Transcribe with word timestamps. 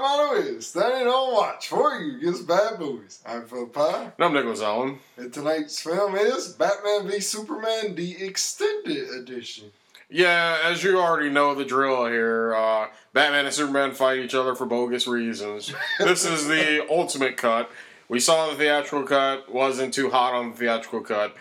Watch, 0.00 0.18
where 0.18 0.42
motto 0.42 0.56
is 0.56 0.66
standing 0.66 1.08
on 1.08 1.32
watch 1.32 1.68
for 1.68 1.98
you 1.98 2.18
against 2.18 2.46
bad 2.46 2.78
movies. 2.78 3.22
I'm 3.26 3.46
Philip 3.46 3.72
Pye. 3.72 4.12
And 4.16 4.24
I'm 4.24 4.32
Nicholas 4.34 4.60
Allen. 4.60 4.98
And 5.16 5.32
tonight's 5.32 5.80
film 5.80 6.14
is 6.16 6.48
Batman 6.48 7.08
v 7.08 7.20
Superman, 7.20 7.94
the 7.94 8.24
extended 8.24 9.08
edition. 9.10 9.70
Yeah, 10.08 10.58
as 10.64 10.84
you 10.84 11.00
already 11.00 11.30
know 11.30 11.54
the 11.54 11.64
drill 11.64 12.06
here, 12.06 12.54
uh, 12.54 12.88
Batman 13.12 13.46
and 13.46 13.54
Superman 13.54 13.92
fight 13.92 14.18
each 14.18 14.34
other 14.34 14.54
for 14.54 14.66
bogus 14.66 15.06
reasons. 15.06 15.72
this 15.98 16.24
is 16.24 16.46
the 16.46 16.86
ultimate 16.90 17.36
cut. 17.36 17.70
We 18.08 18.20
saw 18.20 18.50
the 18.50 18.56
theatrical 18.56 19.04
cut, 19.04 19.52
wasn't 19.52 19.94
too 19.94 20.10
hot 20.10 20.34
on 20.34 20.50
the 20.50 20.56
theatrical 20.56 21.00
cut. 21.00 21.34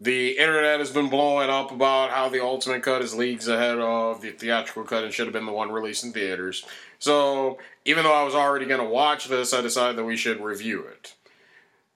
The 0.00 0.32
internet 0.32 0.80
has 0.80 0.90
been 0.90 1.08
blowing 1.08 1.48
up 1.48 1.70
about 1.70 2.10
how 2.10 2.28
the 2.28 2.42
ultimate 2.42 2.82
cut 2.82 3.00
is 3.00 3.14
leagues 3.14 3.46
ahead 3.46 3.78
of 3.78 4.20
the 4.20 4.32
theatrical 4.32 4.84
cut 4.84 5.04
and 5.04 5.12
should 5.12 5.26
have 5.26 5.32
been 5.32 5.46
the 5.46 5.52
one 5.52 5.70
released 5.70 6.04
in 6.04 6.12
theaters. 6.12 6.66
So, 7.04 7.58
even 7.84 8.04
though 8.04 8.14
I 8.14 8.22
was 8.22 8.34
already 8.34 8.64
going 8.64 8.80
to 8.80 8.88
watch 8.88 9.28
this, 9.28 9.52
I 9.52 9.60
decided 9.60 9.96
that 9.96 10.04
we 10.04 10.16
should 10.16 10.40
review 10.42 10.84
it. 10.86 11.14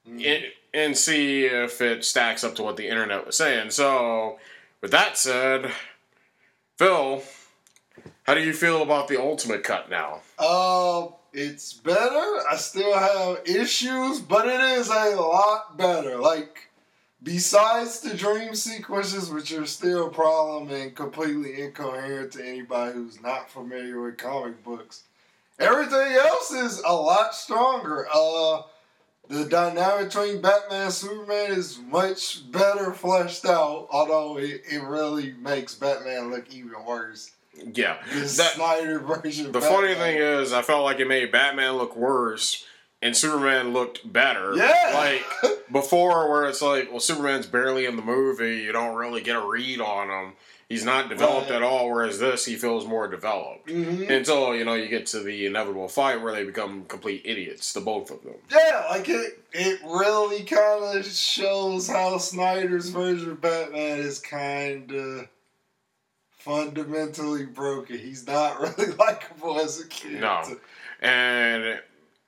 It- 0.05 0.53
and 0.71 0.95
see 0.95 1.45
if 1.45 1.81
it 1.81 2.05
stacks 2.05 2.43
up 2.43 2.53
to 2.53 2.61
what 2.61 2.77
the 2.77 2.87
internet 2.87 3.25
was 3.25 3.35
saying. 3.35 3.71
So, 3.71 4.37
with 4.81 4.91
that 4.91 5.17
said, 5.17 5.71
Phil, 6.77 7.23
how 8.21 8.35
do 8.35 8.41
you 8.43 8.53
feel 8.53 8.83
about 8.83 9.07
the 9.07 9.19
ultimate 9.19 9.63
cut 9.63 9.89
now? 9.89 10.21
Uh, 10.37 11.07
it's 11.33 11.73
better. 11.73 12.43
I 12.47 12.55
still 12.57 12.95
have 12.95 13.39
issues, 13.47 14.19
but 14.19 14.47
it 14.47 14.61
is 14.61 14.89
a 14.89 15.15
lot 15.15 15.75
better. 15.75 16.17
Like, 16.19 16.68
besides 17.21 17.99
the 18.01 18.15
dream 18.15 18.55
sequences, 18.55 19.29
which 19.29 19.51
are 19.53 19.65
still 19.65 20.07
a 20.07 20.11
problem 20.11 20.69
and 20.71 20.95
completely 20.95 21.61
incoherent 21.61 22.31
to 22.33 22.45
anybody 22.45 22.93
who's 22.93 23.21
not 23.21 23.49
familiar 23.49 24.01
with 24.01 24.17
comic 24.17 24.63
books, 24.63 25.03
everything 25.59 26.13
else 26.13 26.51
is 26.51 26.81
a 26.85 26.93
lot 26.93 27.33
stronger. 27.35 28.07
Uh, 28.13 28.61
the 29.27 29.45
dynamic 29.45 30.07
between 30.07 30.41
Batman 30.41 30.85
and 30.85 30.93
Superman 30.93 31.51
is 31.51 31.77
much 31.79 32.51
better 32.51 32.93
fleshed 32.93 33.45
out, 33.45 33.87
although 33.91 34.37
it, 34.39 34.61
it 34.69 34.81
really 34.81 35.33
makes 35.33 35.75
Batman 35.75 36.31
look 36.31 36.51
even 36.51 36.83
worse. 36.85 37.31
Yeah. 37.73 37.97
The 38.13 38.21
That- 38.21 38.53
Snyder 38.55 38.99
version. 38.99 39.51
the 39.51 39.61
funny 39.61 39.93
thing 39.93 40.17
is, 40.17 40.53
I 40.53 40.61
felt 40.61 40.83
like 40.83 40.99
it 40.99 41.07
made 41.07 41.31
Batman 41.31 41.73
look 41.73 41.95
worse 41.95 42.65
and 43.01 43.15
Superman 43.15 43.73
looked 43.73 44.11
better. 44.11 44.55
Yeah. 44.55 44.91
Like 44.93 45.61
before, 45.71 46.29
where 46.29 46.47
it's 46.47 46.61
like, 46.61 46.89
well, 46.91 46.99
Superman's 46.99 47.47
barely 47.47 47.85
in 47.85 47.95
the 47.95 48.01
movie. 48.01 48.57
You 48.57 48.71
don't 48.71 48.95
really 48.95 49.21
get 49.21 49.35
a 49.35 49.45
read 49.45 49.79
on 49.81 50.09
him. 50.09 50.33
He's 50.67 50.85
not 50.85 51.09
developed 51.09 51.49
Right. 51.49 51.55
at 51.55 51.63
all. 51.63 51.89
Whereas 51.89 52.19
this, 52.19 52.45
he 52.45 52.55
feels 52.55 52.85
more 52.85 53.07
developed. 53.07 53.69
Mhm. 53.69 54.07
Until 54.07 54.55
you 54.55 54.63
know 54.63 54.75
you 54.75 54.87
get 54.87 55.07
to 55.07 55.19
the 55.19 55.47
inevitable 55.47 55.87
fight 55.87 56.21
where 56.21 56.31
they 56.31 56.43
become 56.43 56.85
complete 56.85 57.23
idiots, 57.25 57.73
the 57.73 57.81
both 57.81 58.11
of 58.11 58.21
them. 58.23 58.35
Yeah, 58.51 58.85
like 58.91 59.09
it, 59.09 59.39
it 59.51 59.79
really 59.83 60.43
kind 60.43 60.95
of 60.99 61.05
shows 61.07 61.87
how 61.87 62.19
Snyder's 62.19 62.89
version 62.89 63.31
of 63.31 63.41
Batman 63.41 63.97
is 63.99 64.19
kind 64.19 64.91
of 64.91 65.27
fundamentally 66.37 67.45
broken. 67.45 67.97
He's 67.97 68.25
not 68.27 68.59
really 68.77 68.91
likable 68.93 69.59
as 69.59 69.79
a 69.81 69.87
kid. 69.87 70.21
No. 70.21 70.43
and 71.01 71.79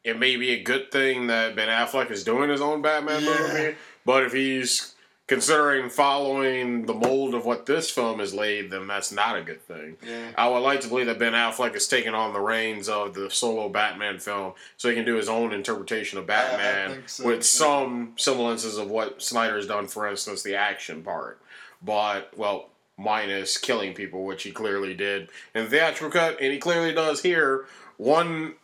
it 0.03 0.17
may 0.19 0.35
be 0.35 0.51
a 0.51 0.63
good 0.63 0.91
thing 0.91 1.27
that 1.27 1.55
Ben 1.55 1.69
Affleck 1.69 2.09
is 2.11 2.23
doing 2.23 2.49
his 2.49 2.61
own 2.61 2.81
Batman 2.81 3.23
Yeah. 3.23 3.37
movie, 3.37 3.75
but 4.05 4.23
if 4.23 4.33
he's 4.33 4.95
considering 5.27 5.89
following 5.89 6.85
the 6.87 6.93
mold 6.93 7.33
of 7.33 7.45
what 7.45 7.65
this 7.65 7.89
film 7.89 8.19
has 8.19 8.33
laid, 8.33 8.69
then 8.69 8.85
that's 8.87 9.13
not 9.13 9.37
a 9.37 9.41
good 9.41 9.61
thing. 9.61 9.95
Yeah. 10.05 10.31
I 10.37 10.49
would 10.49 10.59
like 10.59 10.81
to 10.81 10.89
believe 10.89 11.05
that 11.05 11.19
Ben 11.19 11.31
Affleck 11.31 11.73
is 11.73 11.87
taking 11.87 12.13
on 12.13 12.33
the 12.33 12.41
reins 12.41 12.89
of 12.89 13.13
the 13.13 13.29
solo 13.29 13.69
Batman 13.69 14.19
film 14.19 14.53
so 14.75 14.89
he 14.89 14.95
can 14.95 15.05
do 15.05 15.15
his 15.15 15.29
own 15.29 15.53
interpretation 15.53 16.19
of 16.19 16.25
Batman 16.27 17.03
so, 17.05 17.25
with 17.25 17.37
too. 17.37 17.43
some 17.43 18.13
semblances 18.17 18.77
of 18.77 18.89
what 18.89 19.21
Snyder's 19.21 19.67
done, 19.67 19.87
for 19.87 20.05
instance, 20.05 20.43
the 20.43 20.55
action 20.55 21.01
part. 21.01 21.39
But, 21.81 22.37
well, 22.37 22.69
minus 22.97 23.57
killing 23.57 23.93
people, 23.93 24.25
which 24.25 24.43
he 24.43 24.51
clearly 24.51 24.93
did 24.93 25.29
in 25.55 25.63
the 25.63 25.69
theatrical 25.69 26.11
cut, 26.11 26.41
and 26.41 26.51
he 26.51 26.59
clearly 26.59 26.93
does 26.93 27.21
here. 27.21 27.65
One 27.95 28.55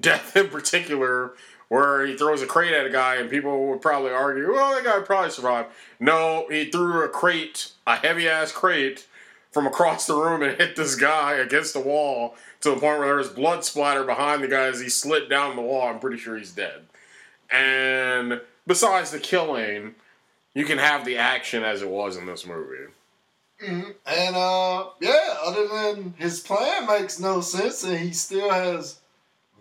death 0.00 0.36
in 0.36 0.48
particular 0.48 1.32
where 1.68 2.06
he 2.06 2.16
throws 2.16 2.42
a 2.42 2.46
crate 2.46 2.72
at 2.72 2.86
a 2.86 2.90
guy 2.90 3.16
and 3.16 3.28
people 3.28 3.66
would 3.68 3.80
probably 3.80 4.12
argue, 4.12 4.52
well, 4.52 4.74
that 4.74 4.84
guy 4.84 5.00
probably 5.00 5.30
survived. 5.30 5.68
No, 5.98 6.46
he 6.48 6.70
threw 6.70 7.02
a 7.02 7.08
crate, 7.08 7.72
a 7.86 7.96
heavy 7.96 8.28
ass 8.28 8.52
crate, 8.52 9.06
from 9.50 9.66
across 9.66 10.06
the 10.06 10.14
room 10.14 10.42
and 10.42 10.58
hit 10.58 10.76
this 10.76 10.94
guy 10.94 11.34
against 11.34 11.72
the 11.72 11.80
wall 11.80 12.34
to 12.60 12.68
the 12.68 12.76
point 12.76 12.98
where 12.98 13.06
there 13.08 13.16
was 13.16 13.30
blood 13.30 13.64
splatter 13.64 14.04
behind 14.04 14.42
the 14.42 14.48
guy 14.48 14.66
as 14.66 14.80
he 14.80 14.88
slid 14.88 15.30
down 15.30 15.56
the 15.56 15.62
wall. 15.62 15.88
I'm 15.88 15.98
pretty 15.98 16.18
sure 16.18 16.36
he's 16.36 16.52
dead. 16.52 16.86
And 17.50 18.42
besides 18.66 19.12
the 19.12 19.18
killing, 19.18 19.94
you 20.54 20.66
can 20.66 20.78
have 20.78 21.04
the 21.04 21.16
action 21.16 21.64
as 21.64 21.80
it 21.80 21.88
was 21.88 22.16
in 22.16 22.26
this 22.26 22.46
movie. 22.46 22.92
Mhm. 23.62 23.94
And 24.04 24.36
uh, 24.36 24.90
yeah, 25.00 25.36
other 25.42 25.66
than 25.68 26.14
his 26.18 26.40
plan 26.40 26.86
makes 26.86 27.18
no 27.18 27.40
sense, 27.40 27.82
and 27.82 27.98
he 27.98 28.12
still 28.12 28.50
has 28.50 29.00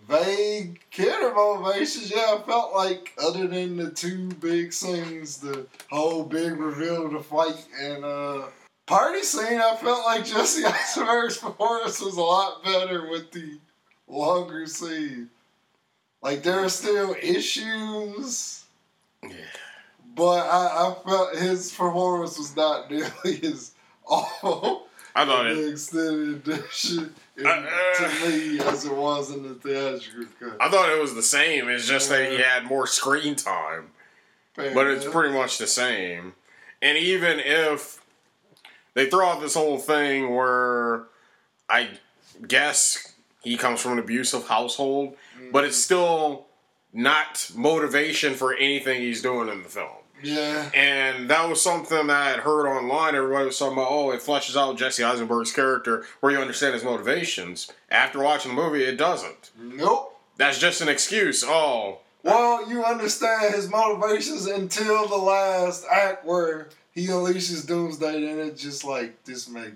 vague 0.07 0.79
character 0.91 1.33
motivations. 1.33 2.11
Yeah, 2.11 2.37
I 2.37 2.41
felt 2.45 2.73
like 2.73 3.13
other 3.21 3.47
than 3.47 3.77
the 3.77 3.91
two 3.91 4.29
big 4.29 4.73
scenes, 4.73 5.37
the 5.37 5.65
whole 5.89 6.23
big 6.23 6.57
reveal 6.57 7.05
of 7.05 7.13
the 7.13 7.19
fight 7.21 7.65
and 7.79 8.03
uh 8.05 8.43
party 8.85 9.23
scene, 9.23 9.59
I 9.59 9.75
felt 9.75 10.05
like 10.05 10.25
Jesse 10.25 10.65
Eisenberg's 10.65 11.37
performance 11.37 12.01
was 12.01 12.17
a 12.17 12.21
lot 12.21 12.63
better 12.63 13.09
with 13.09 13.31
the 13.31 13.59
longer 14.07 14.67
scene. 14.67 15.29
Like 16.21 16.43
there 16.43 16.59
are 16.59 16.69
still 16.69 17.15
issues. 17.21 18.63
Yeah. 19.23 19.31
But 20.15 20.47
I, 20.47 20.65
I 20.67 20.95
felt 21.07 21.35
his 21.35 21.71
performance 21.71 22.37
was 22.37 22.55
not 22.55 22.89
nearly 22.91 23.41
as 23.43 23.71
awful 24.07 24.87
I 25.15 25.25
thought 25.25 25.47
it. 25.47 25.55
the 25.55 25.71
extended 25.71 26.47
edition 26.47 27.13
in- 27.37 27.45
Uh, 27.45 27.49
uh. 27.49 27.93
to 27.95 28.29
me 28.29 28.59
as 28.59 28.85
it 28.85 28.91
was 28.93 29.31
in 29.31 29.43
the 29.43 29.55
theatrical 29.55 30.25
cut. 30.39 30.57
I 30.61 30.69
thought 30.69 30.89
it 30.89 30.99
was 31.01 31.13
the 31.15 31.23
same. 31.23 31.69
It's 31.69 31.87
just 31.87 32.09
that 32.09 32.31
he 32.31 32.37
had 32.37 32.63
more 32.65 32.87
screen 32.87 33.35
time. 33.35 33.91
But 34.55 34.87
it's 34.87 35.05
pretty 35.05 35.33
much 35.33 35.57
the 35.57 35.67
same. 35.67 36.33
And 36.81 36.97
even 36.97 37.39
if 37.41 37.99
they 38.93 39.09
throw 39.09 39.27
out 39.27 39.41
this 39.41 39.53
whole 39.55 39.77
thing 39.77 40.33
where 40.33 41.03
I 41.69 41.89
guess 42.47 43.13
he 43.43 43.57
comes 43.57 43.81
from 43.81 43.93
an 43.93 43.99
abusive 43.99 44.47
household, 44.47 45.17
but 45.51 45.65
it's 45.65 45.75
still 45.77 46.45
not 46.93 47.51
motivation 47.53 48.33
for 48.35 48.53
anything 48.53 49.01
he's 49.01 49.21
doing 49.21 49.49
in 49.49 49.61
the 49.63 49.69
film. 49.69 49.89
Yeah. 50.25 50.69
And 50.73 51.29
that 51.29 51.47
was 51.47 51.61
something 51.61 52.07
that 52.07 52.09
I 52.09 52.29
had 52.31 52.39
heard 52.39 52.67
online. 52.67 53.15
Everybody 53.15 53.45
was 53.45 53.59
talking 53.59 53.73
about, 53.77 53.91
oh, 53.91 54.11
it 54.11 54.21
fleshes 54.21 54.55
out 54.55 54.77
Jesse 54.77 55.03
Eisenberg's 55.03 55.51
character 55.51 56.05
where 56.19 56.31
you 56.31 56.39
understand 56.39 56.73
his 56.73 56.83
motivations. 56.83 57.71
After 57.89 58.19
watching 58.19 58.55
the 58.55 58.61
movie, 58.61 58.83
it 58.83 58.97
doesn't. 58.97 59.51
Nope. 59.57 60.19
That's 60.37 60.59
just 60.59 60.81
an 60.81 60.89
excuse. 60.89 61.43
Oh, 61.45 61.99
Well, 62.23 62.67
you 62.67 62.83
understand 62.83 63.53
his 63.53 63.69
motivations 63.69 64.47
until 64.47 65.07
the 65.07 65.15
last 65.15 65.85
act 65.91 66.25
where 66.25 66.69
he 66.91 67.07
unleashes 67.07 67.67
Doomsday, 67.67 68.29
and 68.29 68.39
it's 68.39 68.61
just 68.61 68.83
like 68.83 69.23
this 69.25 69.47
makes 69.47 69.75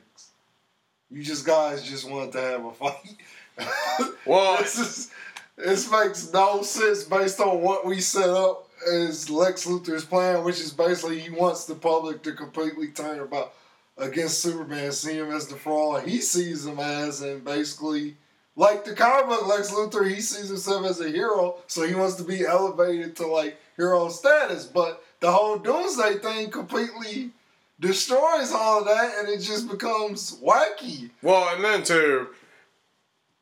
you 1.12 1.24
just 1.24 1.45
guys 1.45 1.84
just 1.84 2.10
want 2.10 2.31
to 2.31 2.42
have 2.42 2.66
a 2.66 2.72
fight. 2.72 4.16
well, 4.25 4.57
this 4.57 4.80
is 4.80 5.12
this 5.57 5.92
makes 5.92 6.31
no 6.31 6.62
sense 6.62 7.04
based 7.04 7.40
on 7.40 7.62
what 7.62 7.86
we 7.86 8.00
set 8.00 8.30
up 8.30 8.69
as 8.92 9.30
Lex 9.30 9.66
Luthor's 9.66 10.06
plan, 10.06 10.44
which 10.44 10.60
is 10.60 10.72
basically 10.72 11.20
he 11.20 11.30
wants 11.30 11.66
the 11.66 11.76
public 11.76 12.24
to 12.24 12.34
completely 12.34 12.90
turn 12.90 13.20
about 13.20 13.54
against 13.98 14.40
Superman, 14.40 14.92
see 14.92 15.18
him 15.18 15.31
as 15.31 15.48
the 15.48 15.56
fraud 15.56 16.08
he 16.08 16.22
sees 16.22 16.66
him 16.66 16.80
as, 16.80 17.22
and 17.22 17.44
basically 17.44 18.16
like 18.56 18.84
the 18.84 18.94
comic 18.94 19.28
book 19.28 19.48
Lex 19.48 19.72
Luthor, 19.72 20.06
he 20.06 20.20
sees 20.20 20.50
himself 20.50 20.86
as 20.86 21.00
a 21.00 21.10
hero, 21.10 21.58
so 21.68 21.88
he 21.88 21.96
wants 21.96 22.16
to 22.16 22.24
be 22.24 22.46
elevated 22.46 23.16
to 23.16 23.28
like 23.28 23.58
hero 23.78 24.10
status. 24.10 24.66
But 24.66 25.02
the 25.22 25.31
whole 25.31 25.58
Doomsday 25.58 26.18
thing 26.18 26.50
completely 26.50 27.31
destroys 27.80 28.52
all 28.52 28.80
of 28.80 28.86
that, 28.86 29.16
and 29.20 29.30
it 29.30 29.40
just 29.40 29.70
becomes 29.70 30.38
wacky. 30.42 31.10
Well, 31.22 31.56
and 31.56 31.64
then 31.64 31.84
too, 31.84 32.28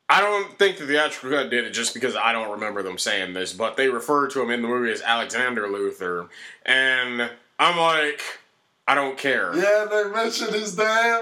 I 0.10 0.22
don't 0.22 0.58
think 0.58 0.78
the 0.78 0.88
theatrical 0.88 1.32
cut 1.32 1.50
did 1.50 1.66
it 1.66 1.72
just 1.72 1.94
because 1.94 2.16
I 2.16 2.32
don't 2.32 2.52
remember 2.52 2.82
them 2.82 2.98
saying 2.98 3.34
this, 3.34 3.52
but 3.52 3.76
they 3.76 3.90
refer 3.90 4.28
to 4.30 4.42
him 4.42 4.50
in 4.50 4.62
the 4.62 4.68
movie 4.68 4.92
as 4.92 5.02
Alexander 5.02 5.68
Luthor, 5.68 6.30
and 6.66 7.30
I'm 7.60 7.78
like, 7.78 8.22
I 8.88 8.96
don't 8.96 9.18
care. 9.18 9.54
Yeah, 9.54 9.86
they 9.92 10.10
mentioned 10.10 10.54
his 10.54 10.76
dad. 10.76 11.22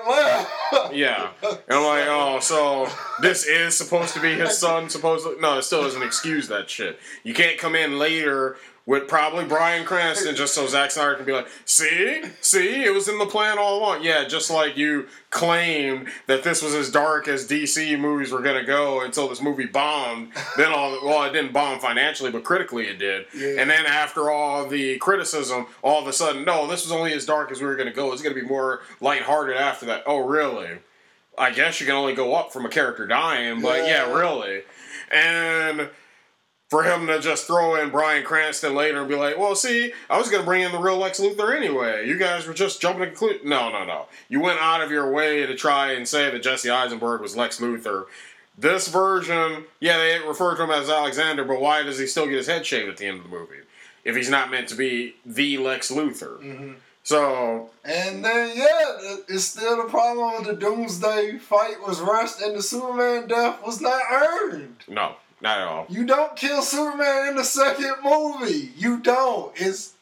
Yeah. 0.93 1.31
And 1.41 1.59
I'm 1.67 1.83
like, 1.83 2.05
oh, 2.07 2.39
so 2.39 2.87
this 3.21 3.43
is 3.45 3.75
supposed 3.75 4.13
to 4.13 4.21
be 4.21 4.33
his 4.35 4.55
son, 4.59 4.87
supposedly? 4.89 5.39
No, 5.39 5.57
it 5.57 5.63
still 5.63 5.81
doesn't 5.81 6.03
excuse 6.03 6.47
that 6.49 6.69
shit. 6.69 6.99
You 7.23 7.33
can't 7.33 7.57
come 7.57 7.73
in 7.73 7.97
later 7.97 8.57
with 8.87 9.07
probably 9.07 9.45
Bryan 9.45 9.83
Cranston, 9.83 10.35
just 10.35 10.53
so 10.53 10.67
Zack 10.67 10.91
Snyder 10.91 11.15
can 11.15 11.25
be 11.25 11.31
like, 11.31 11.47
"See, 11.65 12.21
see, 12.41 12.83
it 12.83 12.93
was 12.93 13.07
in 13.07 13.17
the 13.17 13.25
plan 13.25 13.57
all 13.57 13.79
along." 13.79 14.03
Yeah, 14.03 14.25
just 14.25 14.51
like 14.51 14.77
you 14.77 15.07
claimed 15.31 16.07
that 16.27 16.43
this 16.43 16.61
was 16.61 16.73
as 16.75 16.91
dark 16.91 17.27
as 17.27 17.47
DC 17.47 17.97
movies 17.99 18.31
were 18.31 18.41
gonna 18.41 18.63
go 18.63 19.01
until 19.01 19.27
this 19.27 19.41
movie 19.41 19.65
bombed. 19.65 20.31
then 20.55 20.71
all 20.71 20.99
well, 21.03 21.23
it 21.23 21.33
didn't 21.33 21.51
bomb 21.51 21.79
financially, 21.79 22.31
but 22.31 22.43
critically 22.43 22.87
it 22.87 22.99
did. 22.99 23.25
Yeah. 23.35 23.55
And 23.61 23.69
then 23.69 23.85
after 23.85 24.29
all 24.29 24.67
the 24.67 24.97
criticism, 24.99 25.65
all 25.81 25.99
of 26.01 26.07
a 26.07 26.13
sudden, 26.13 26.45
no, 26.45 26.67
this 26.67 26.83
was 26.83 26.91
only 26.91 27.11
as 27.13 27.25
dark 27.25 27.51
as 27.51 27.59
we 27.61 27.67
were 27.67 27.75
gonna 27.75 27.91
go. 27.91 28.13
It's 28.13 28.21
gonna 28.21 28.35
be 28.35 28.41
more 28.41 28.81
lighthearted 29.01 29.57
after 29.57 29.85
that. 29.87 30.03
Oh, 30.05 30.19
really? 30.19 30.69
I 31.37 31.51
guess 31.51 31.81
you 31.81 31.85
can 31.85 31.95
only 31.95 32.13
go 32.13 32.33
up 32.35 32.53
from 32.53 32.65
a 32.65 32.69
character 32.69 33.05
dying, 33.05 33.61
but 33.61 33.79
yeah, 33.79 34.07
Yeah. 34.07 34.13
really. 34.13 34.63
And 35.11 35.89
for 36.75 36.83
him 36.83 37.07
to 37.07 37.21
just 37.21 37.47
throw 37.47 37.81
in 37.81 37.89
Bryan 37.89 38.25
Cranston 38.25 38.75
later 38.75 38.99
and 38.99 39.07
be 39.07 39.15
like, 39.15 39.37
well, 39.37 39.55
see, 39.55 39.93
I 40.09 40.17
was 40.17 40.29
going 40.29 40.41
to 40.41 40.45
bring 40.45 40.61
in 40.61 40.73
the 40.73 40.77
real 40.77 40.97
Lex 40.97 41.21
Luthor 41.21 41.55
anyway. 41.55 42.05
You 42.05 42.17
guys 42.17 42.45
were 42.45 42.53
just 42.53 42.81
jumping 42.81 43.03
to 43.03 43.07
conclusion. 43.07 43.47
No, 43.47 43.71
no, 43.71 43.85
no. 43.85 44.07
You 44.27 44.41
went 44.41 44.59
out 44.59 44.81
of 44.81 44.91
your 44.91 45.09
way 45.09 45.45
to 45.45 45.55
try 45.55 45.93
and 45.93 46.05
say 46.05 46.29
that 46.29 46.43
Jesse 46.43 46.69
Eisenberg 46.69 47.21
was 47.21 47.37
Lex 47.37 47.61
Luthor. 47.61 48.07
This 48.57 48.89
version, 48.89 49.63
yeah, 49.79 49.97
they 49.97 50.19
refer 50.27 50.57
to 50.57 50.63
him 50.63 50.71
as 50.71 50.89
Alexander, 50.89 51.45
but 51.45 51.61
why 51.61 51.81
does 51.81 51.97
he 51.97 52.07
still 52.07 52.25
get 52.25 52.35
his 52.35 52.47
head 52.47 52.65
shaved 52.65 52.89
at 52.89 52.97
the 52.97 53.05
end 53.05 53.19
of 53.19 53.23
the 53.23 53.29
movie? 53.29 53.61
If 54.03 54.17
he's 54.17 54.29
not 54.29 54.51
meant 54.51 54.67
to 54.67 54.75
be 54.75 55.15
the 55.25 55.57
Lex 55.59 55.89
Luthor. 55.89 56.41
Mm-hmm. 56.43 56.73
So, 57.03 57.69
And 57.85 58.25
then 58.25 58.51
yeah, 58.57 59.15
it's 59.29 59.45
still 59.45 59.77
the 59.77 59.89
problem 59.89 60.39
with 60.39 60.47
the 60.47 60.55
Doomsday 60.55 61.37
fight 61.37 61.75
was 61.87 62.01
rushed, 62.01 62.41
and 62.41 62.57
the 62.57 62.61
Superman 62.61 63.29
death 63.29 63.63
was 63.65 63.79
not 63.79 64.01
earned. 64.11 64.83
no, 64.89 65.15
not 65.45 65.59
at 65.59 65.67
all. 65.67 65.85
You 65.89 66.05
don't 66.05 66.35
kill 66.35 66.61
Superman 66.61 67.29
in 67.29 67.35
the 67.35 67.43
second 67.43 67.95
movie. 68.03 68.71
You 68.75 68.99
don't. 68.99 69.53
It's 69.55 69.93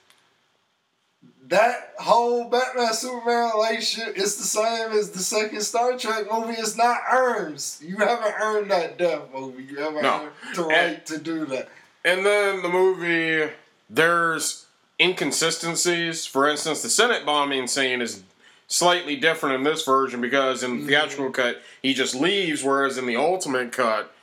that 1.49 1.93
whole 1.99 2.49
Batman 2.49 2.93
Superman 2.93 3.51
relationship 3.53 4.17
is 4.17 4.37
the 4.37 4.43
same 4.43 4.91
as 4.91 5.11
the 5.11 5.19
second 5.19 5.61
Star 5.61 5.97
Trek 5.97 6.25
movie. 6.31 6.53
It's 6.53 6.77
not 6.77 6.97
earned. 7.11 7.63
You 7.81 7.97
haven't 7.97 8.33
earned 8.41 8.71
that 8.71 8.97
death 8.97 9.23
movie. 9.33 9.63
You 9.63 9.79
haven't 9.79 10.03
No. 10.03 10.29
earned 10.47 10.55
the 10.55 10.63
right 10.63 11.05
to 11.07 11.17
do 11.17 11.45
that. 11.47 11.69
And 12.05 12.25
then 12.25 12.61
the 12.61 12.69
movie, 12.69 13.51
there's 13.89 14.65
inconsistencies. 14.99 16.25
For 16.25 16.47
instance, 16.47 16.81
the 16.81 16.89
Senate 16.89 17.25
bombing 17.25 17.67
scene 17.67 18.01
is 18.01 18.23
slightly 18.67 19.17
different 19.17 19.55
in 19.55 19.63
this 19.63 19.83
version 19.83 20.21
because 20.21 20.63
in 20.63 20.71
the 20.71 20.77
mm-hmm. 20.77 20.87
theatrical 20.87 21.31
cut 21.31 21.61
he 21.81 21.93
just 21.93 22.15
leaves, 22.15 22.63
whereas 22.63 22.97
in 22.97 23.05
the 23.05 23.17
ultimate 23.17 23.73
cut, 23.73 24.13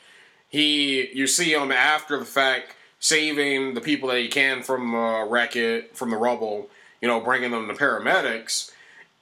he 0.51 1.11
you 1.15 1.27
see 1.27 1.55
him 1.55 1.73
after 1.73 2.19
the 2.19 2.25
fact 2.27 2.77
saving 2.99 3.73
the 3.73 3.81
people 3.81 4.11
that 4.11 4.19
he 4.19 4.29
can 4.29 4.63
from 4.63 4.95
uh, 4.95 5.25
wreck 5.25 5.57
it 5.57 5.97
from 5.97 6.11
the 6.11 6.17
rubble, 6.17 6.69
you 7.01 7.09
know, 7.09 7.21
bringing 7.21 7.51
them 7.51 7.67
to 7.67 7.75
paramedics, 7.75 8.71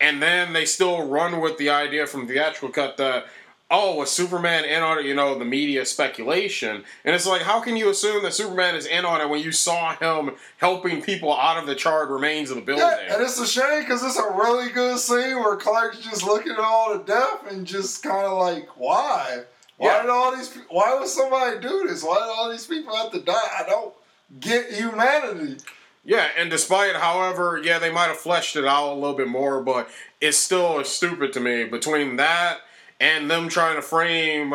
and 0.01 0.21
then 0.21 0.53
they 0.53 0.65
still 0.65 1.07
run 1.07 1.41
with 1.41 1.57
the 1.59 1.71
idea 1.71 2.07
from 2.07 2.27
the 2.27 2.35
theatrical 2.35 2.71
cut 2.71 2.97
that 2.97 3.27
oh, 3.71 3.97
was 3.97 4.11
Superman 4.11 4.65
in 4.65 4.83
on 4.83 4.99
it? 4.99 5.05
You 5.05 5.15
know, 5.15 5.39
the 5.39 5.45
media 5.45 5.85
speculation. 5.85 6.85
And 7.05 7.15
it's 7.15 7.27
like, 7.27 7.43
how 7.43 7.61
can 7.61 7.77
you 7.77 7.91
assume 7.91 8.23
that 8.23 8.35
Superman 8.35 8.75
is 8.75 8.87
in 8.87 9.05
on 9.05 9.21
it 9.21 9.29
when 9.29 9.43
you 9.43 9.53
saw 9.53 9.95
him 9.95 10.37
helping 10.57 11.03
people 11.03 11.37
out 11.37 11.59
of 11.59 11.67
the 11.67 11.75
charred 11.75 12.11
remains 12.11 12.51
of 12.51 12.57
the 12.57 12.63
building? 12.63 12.87
Yeah, 12.87 13.15
and 13.15 13.23
it's 13.23 13.39
a 13.39 13.47
shame 13.47 13.81
because 13.81 14.03
it's 14.03 14.19
a 14.19 14.33
really 14.35 14.71
good 14.71 14.99
scene 14.99 15.37
where 15.37 15.57
Clark's 15.57 16.01
just 16.01 16.25
looking 16.25 16.53
at 16.53 16.59
all 16.59 16.97
the 16.97 17.05
death 17.05 17.51
and 17.51 17.67
just 17.67 18.03
kind 18.03 18.27
of 18.27 18.39
like, 18.39 18.69
why? 18.77 19.45
Why 19.79 19.89
Yeah. 19.89 20.03
did 20.03 20.11
all 20.11 20.37
these? 20.37 20.55
Why 20.69 20.95
would 20.95 21.09
somebody 21.09 21.59
do 21.61 21.87
this? 21.89 22.03
Why 22.03 22.17
did 22.17 22.29
all 22.29 22.51
these 22.51 22.67
people 22.67 22.95
have 22.95 23.11
to 23.13 23.21
die? 23.21 23.33
I 23.59 23.65
don't 23.69 23.95
get 24.41 24.73
humanity. 24.73 25.57
Yeah, 26.05 26.29
and 26.37 26.51
despite, 26.51 26.97
however, 26.97 27.61
yeah, 27.63 27.79
they 27.79 27.91
might 27.91 28.07
have 28.07 28.19
fleshed 28.19 28.57
it 28.57 28.65
out 28.65 28.93
a 28.93 28.95
little 28.95 29.17
bit 29.17 29.29
more, 29.29 29.63
but 29.63 29.89
it's 30.21 30.39
still 30.39 30.83
stupid 30.85 31.33
to 31.35 31.41
me. 31.41 31.65
Between 31.65 32.17
that 32.17 32.59
and 33.01 33.31
them 33.31 33.49
trying 33.49 33.77
to 33.77 33.83
frame 33.83 34.55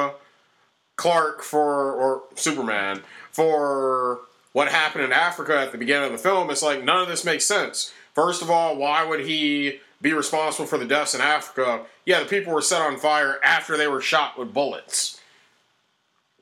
Clark 0.95 1.41
for, 1.43 1.91
or 1.93 2.23
Superman, 2.35 3.01
for 3.31 4.21
what 4.51 4.67
happened 4.69 5.03
in 5.05 5.11
Africa 5.13 5.57
at 5.59 5.71
the 5.71 5.77
beginning 5.77 6.05
of 6.05 6.11
the 6.11 6.17
film, 6.17 6.49
it's 6.49 6.61
like 6.63 6.83
none 6.83 7.01
of 7.01 7.07
this 7.07 7.23
makes 7.23 7.45
sense. 7.45 7.93
First 8.13 8.41
of 8.41 8.49
all, 8.51 8.75
why 8.75 9.03
would 9.03 9.21
he 9.21 9.79
be 10.03 10.13
responsible 10.13 10.67
for 10.67 10.77
the 10.77 10.85
deaths 10.85 11.15
in 11.15 11.21
Africa? 11.21 11.85
Yeah, 12.05 12.19
the 12.19 12.29
people 12.29 12.53
were 12.53 12.61
set 12.61 12.81
on 12.81 12.99
fire 12.99 13.39
after 13.43 13.75
they 13.75 13.87
were 13.87 14.01
shot 14.01 14.37
with 14.37 14.53
bullets. 14.53 15.19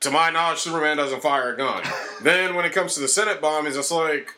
To 0.00 0.10
my 0.10 0.30
knowledge, 0.30 0.58
Superman 0.58 0.96
doesn't 0.96 1.22
fire 1.22 1.54
a 1.54 1.56
gun. 1.56 1.82
then 2.22 2.56
when 2.56 2.66
it 2.66 2.72
comes 2.72 2.94
to 2.94 3.00
the 3.00 3.08
Senate 3.08 3.40
bombings, 3.40 3.78
it's 3.78 3.92
like, 3.92 4.34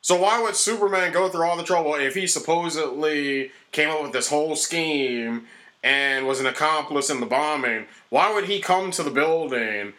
so 0.00 0.16
why 0.16 0.40
would 0.40 0.54
Superman 0.54 1.12
go 1.12 1.28
through 1.28 1.44
all 1.44 1.56
the 1.56 1.64
trouble 1.64 1.94
if 1.96 2.14
he 2.14 2.26
supposedly 2.26 3.50
came 3.72 3.90
up 3.90 4.02
with 4.02 4.12
this 4.12 4.30
whole 4.30 4.54
scheme 4.56 5.46
and 5.82 6.26
was 6.26 6.40
an 6.40 6.46
accomplice 6.46 7.10
in 7.10 7.18
the 7.18 7.26
bombing? 7.26 7.86
Why 8.08 8.32
would 8.32 8.44
he 8.44 8.60
come 8.60 8.92
to 8.92 9.02
the 9.02 9.10
building 9.10 9.94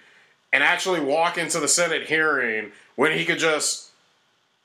and 0.54 0.64
actually 0.64 1.02
walk 1.02 1.38
into 1.38 1.60
the 1.60 1.68
Senate 1.68 2.08
hearing 2.08 2.72
when 2.96 3.12
he 3.18 3.26
could 3.26 3.38
just 3.38 3.91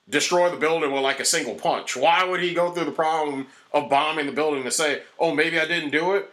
destroy 0.09 0.51
the 0.51 0.57
building 0.57 0.93
with 0.93 1.03
like 1.03 1.21
a 1.21 1.25
single 1.25 1.55
punch? 1.55 1.97
Why 1.97 2.25
would 2.25 2.41
he 2.41 2.55
go 2.55 2.71
through 2.71 2.85
the 2.87 2.93
problem 2.93 3.47
of 3.73 3.89
bombing 3.91 4.27
the 4.27 4.33
building 4.33 4.63
to 4.65 4.71
say, 4.71 5.03
"Oh, 5.19 5.35
maybe 5.35 5.59
I 5.61 5.67
didn't 5.67 5.91
do 5.91 6.15
it"? 6.15 6.31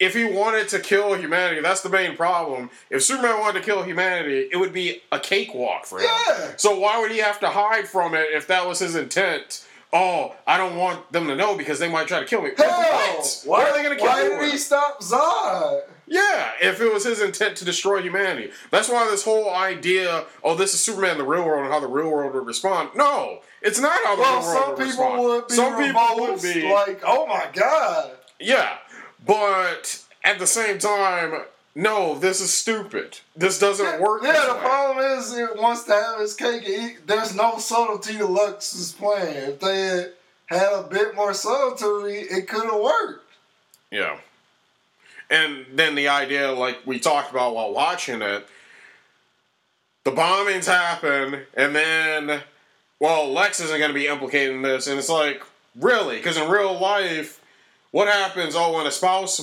If 0.00 0.14
he 0.14 0.24
wanted 0.24 0.68
to 0.70 0.80
kill 0.80 1.14
humanity, 1.14 1.60
that's 1.60 1.80
the 1.82 1.88
main 1.88 2.16
problem. 2.16 2.68
If 2.90 3.04
Superman 3.04 3.38
wanted 3.38 3.60
to 3.60 3.64
kill 3.64 3.84
humanity, 3.84 4.48
it 4.50 4.56
would 4.56 4.72
be 4.72 5.02
a 5.12 5.20
cakewalk 5.20 5.86
for 5.86 6.00
him. 6.00 6.08
Yeah. 6.28 6.54
So 6.56 6.76
why 6.78 7.00
would 7.00 7.12
he 7.12 7.18
have 7.18 7.38
to 7.40 7.48
hide 7.50 7.86
from 7.86 8.14
it 8.14 8.26
if 8.32 8.48
that 8.48 8.66
was 8.66 8.80
his 8.80 8.96
intent? 8.96 9.64
Oh, 9.92 10.34
I 10.48 10.56
don't 10.58 10.76
want 10.76 11.12
them 11.12 11.28
to 11.28 11.36
know 11.36 11.56
because 11.56 11.78
they 11.78 11.88
might 11.88 12.08
try 12.08 12.18
to 12.18 12.26
kill 12.26 12.42
me. 12.42 12.50
Hell, 12.58 12.68
What? 12.68 13.42
why 13.44 13.62
are 13.70 13.72
they 13.72 13.84
going 13.84 13.96
to 13.96 14.02
kill 14.02 14.10
Why 14.12 14.24
you? 14.24 14.40
did 14.40 14.50
he 14.50 14.58
stop 14.58 15.00
Zod? 15.00 15.82
Yeah, 16.06 16.50
if 16.60 16.80
it 16.80 16.92
was 16.92 17.04
his 17.04 17.20
intent 17.20 17.56
to 17.58 17.64
destroy 17.64 18.02
humanity. 18.02 18.50
That's 18.70 18.88
why 18.88 19.08
this 19.10 19.24
whole 19.24 19.48
idea, 19.54 20.24
oh, 20.42 20.54
this 20.54 20.74
is 20.74 20.80
Superman 20.80 21.12
in 21.12 21.18
the 21.18 21.24
real 21.24 21.44
world 21.44 21.64
and 21.64 21.72
how 21.72 21.80
the 21.80 21.86
real 21.88 22.10
world 22.10 22.34
would 22.34 22.46
respond. 22.46 22.90
No, 22.94 23.40
it's 23.62 23.80
not 23.80 23.98
how 24.04 24.16
the 24.16 24.22
Well, 24.22 24.38
real 24.40 24.46
world 24.46 24.58
some 24.64 24.68
would 24.76 24.86
people 24.86 25.04
respond. 25.04 25.22
would 25.22 25.48
be 25.48 25.54
some 25.54 25.76
people 25.82 26.26
would 26.32 26.42
be. 26.42 26.72
like, 26.72 27.02
oh 27.06 27.26
my 27.26 27.46
god. 27.52 28.10
yeah, 28.38 28.76
but 29.24 30.02
at 30.22 30.38
the 30.38 30.46
same 30.46 30.78
time, 30.78 31.42
no, 31.74 32.18
this 32.18 32.40
is 32.40 32.52
stupid. 32.54 33.18
This 33.34 33.58
doesn't 33.58 34.00
work. 34.00 34.22
Yeah, 34.22 34.44
the 34.46 34.54
way. 34.54 34.60
problem 34.60 35.04
is 35.18 35.32
it 35.36 35.56
wants 35.56 35.84
to 35.84 35.92
have 35.92 36.20
his 36.20 36.34
cake. 36.34 36.64
and 36.66 36.90
eat- 36.92 37.06
There's 37.06 37.34
no 37.34 37.58
subtlety 37.58 38.18
to 38.18 38.26
Lex's 38.26 38.92
plan. 38.92 39.50
If 39.52 39.60
they 39.60 39.82
had 39.86 40.12
had 40.48 40.72
a 40.72 40.82
bit 40.82 41.14
more 41.16 41.34
subtlety, 41.34 42.18
it 42.18 42.46
could 42.48 42.64
have 42.64 42.80
worked. 42.80 43.24
Yeah. 43.90 44.18
And 45.30 45.66
then 45.72 45.94
the 45.94 46.08
idea, 46.08 46.52
like 46.52 46.78
we 46.86 46.98
talked 46.98 47.30
about 47.30 47.54
while 47.54 47.72
watching 47.72 48.22
it, 48.22 48.46
the 50.04 50.10
bombings 50.10 50.66
happen, 50.66 51.40
and 51.54 51.74
then, 51.74 52.42
well, 53.00 53.32
Lex 53.32 53.58
isn't 53.60 53.78
going 53.78 53.90
to 53.90 53.94
be 53.94 54.06
implicated 54.06 54.54
in 54.54 54.62
this, 54.62 54.86
and 54.86 54.98
it's 54.98 55.08
like, 55.08 55.42
really? 55.80 56.16
Because 56.16 56.36
in 56.36 56.50
real 56.50 56.78
life, 56.78 57.40
what 57.90 58.06
happens? 58.08 58.54
Oh, 58.54 58.76
when 58.76 58.86
a 58.86 58.90
spouse 58.90 59.40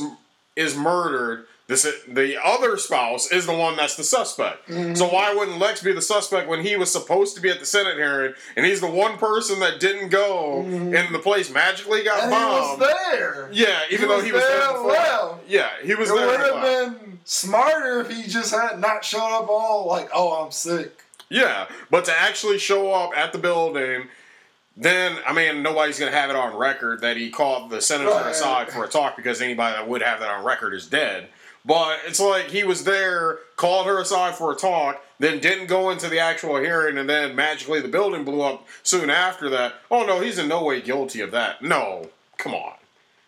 is 0.56 0.76
murdered, 0.76 1.48
this 1.72 1.88
the 2.06 2.38
other 2.44 2.76
spouse 2.78 3.32
is 3.32 3.46
the 3.46 3.56
one 3.56 3.78
that's 3.78 3.96
the 3.96 4.04
suspect. 4.04 4.68
Mm-hmm. 4.68 4.94
So 4.96 5.08
why 5.08 5.34
wouldn't 5.34 5.58
Lex 5.58 5.82
be 5.82 5.94
the 5.94 6.02
suspect 6.02 6.50
when 6.50 6.66
he 6.66 6.76
was 6.76 6.92
supposed 6.92 7.36
to 7.38 7.42
be 7.42 7.50
at 7.50 7.60
the 7.62 7.66
Senate 7.66 7.96
hearing, 7.96 8.34
and 8.58 8.66
he's 8.66 8.82
the 8.82 8.92
one 8.92 9.18
person 9.18 9.60
that 9.62 9.80
didn't 9.80 10.10
go, 10.10 10.64
mm-hmm. 10.68 10.94
and 10.94 11.16
the 11.16 11.20
place 11.20 11.50
magically 11.52 12.04
got 12.04 12.24
And 12.24 12.34
he 12.34 12.38
was 12.40 12.80
there. 12.80 13.50
Yeah, 13.54 13.80
even 13.90 14.02
He 14.02 14.06
though 14.08 14.16
was 14.18 14.26
he 14.26 14.32
was 14.34 14.42
there 14.44 14.60
there 14.60 14.80
left. 14.82 15.36
Yeah, 15.48 15.70
he 15.82 15.96
was 15.96 16.10
It 16.10 16.16
there. 16.18 16.28
would 16.28 16.40
have 16.42 16.62
been 16.98 17.20
smarter 17.24 18.02
if 18.02 18.10
he 18.12 18.24
just 18.24 18.54
had 18.54 18.80
not 18.80 19.06
shown 19.06 19.32
up 19.32 19.48
all 19.50 19.88
like, 19.88 20.10
oh, 20.14 20.44
I'm 20.44 20.52
sick. 20.52 21.04
Yeah, 21.30 21.68
but 21.90 22.04
to 22.06 22.12
actually 22.20 22.58
show 22.60 22.92
up 22.92 23.12
at 23.16 23.32
the 23.32 23.40
building, 23.40 24.10
then 24.76 25.18
I 25.26 25.32
mean 25.34 25.64
nobody's 25.64 25.98
gonna 26.00 26.12
have 26.12 26.30
it 26.30 26.36
on 26.36 26.58
record 26.58 27.00
that 27.02 27.16
he 27.16 27.30
called 27.30 27.70
the 27.70 27.82
senator 27.82 28.10
Right. 28.10 28.28
aside 28.32 28.70
for 28.72 28.84
a 28.84 28.88
talk 28.90 29.16
because 29.16 29.42
anybody 29.42 29.76
that 29.76 29.88
would 29.88 30.02
have 30.02 30.20
that 30.20 30.30
on 30.30 30.44
record 30.44 30.74
is 30.74 30.88
dead. 30.88 31.30
But 31.64 32.00
it's 32.08 32.20
like 32.20 32.50
he 32.50 32.64
was 32.64 32.84
there, 32.84 33.40
called 33.56 33.86
her 33.86 34.02
aside 34.02 34.36
for 34.36 34.52
a 34.52 34.56
talk, 34.56 35.04
then 35.20 35.40
didn't 35.40 35.68
go 35.68 35.92
into 35.92 36.10
the 36.10 36.20
actual 36.20 36.58
hearing, 36.58 36.98
and 36.98 37.08
then 37.08 37.36
magically 37.36 37.82
the 37.82 37.88
building 37.88 38.24
blew 38.24 38.42
up 38.42 38.68
soon 38.82 39.10
after 39.10 39.50
that. 39.50 39.76
Oh 39.92 40.06
no, 40.06 40.20
he's 40.20 40.40
in 40.40 40.48
no 40.48 40.64
way 40.64 40.82
guilty 40.82 41.22
of 41.22 41.32
that. 41.32 41.62
No, 41.62 42.10
come 42.38 42.56
on. 42.56 42.74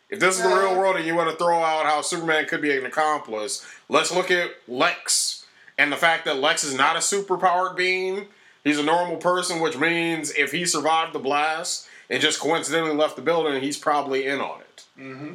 If 0.10 0.20
this 0.20 0.38
is 0.38 0.44
the 0.44 0.50
real 0.50 0.78
world 0.78 0.96
and 0.96 1.06
you 1.06 1.16
want 1.16 1.32
to 1.32 1.36
throw 1.36 1.60
out 1.60 1.86
how 1.86 2.02
Superman 2.02 2.46
could 2.46 2.62
be 2.62 2.76
an 2.76 2.86
accomplice, 2.86 3.66
let's 3.90 4.12
look 4.12 4.30
at 4.30 4.52
Lex 4.68 5.46
and 5.78 5.92
the 5.92 5.98
fact 5.98 6.26
that 6.26 6.38
Lex 6.38 6.64
is 6.64 6.76
not 6.76 6.96
a 6.96 7.00
superpowered 7.00 7.76
being. 7.76 8.28
He's 8.64 8.80
a 8.80 8.84
normal 8.84 9.18
person, 9.18 9.60
which 9.60 9.78
means 9.78 10.32
if 10.32 10.52
he 10.52 10.66
survived 10.66 11.14
the 11.14 11.20
blast 11.20 11.88
and 12.10 12.22
just 12.22 12.40
coincidentally 12.40 12.96
left 12.96 13.16
the 13.16 13.22
building, 13.22 13.62
he's 13.62 13.78
probably 13.78 14.26
in 14.28 14.40
on 14.40 14.62
it. 14.62 14.86
Mm-hmm. 15.00 15.34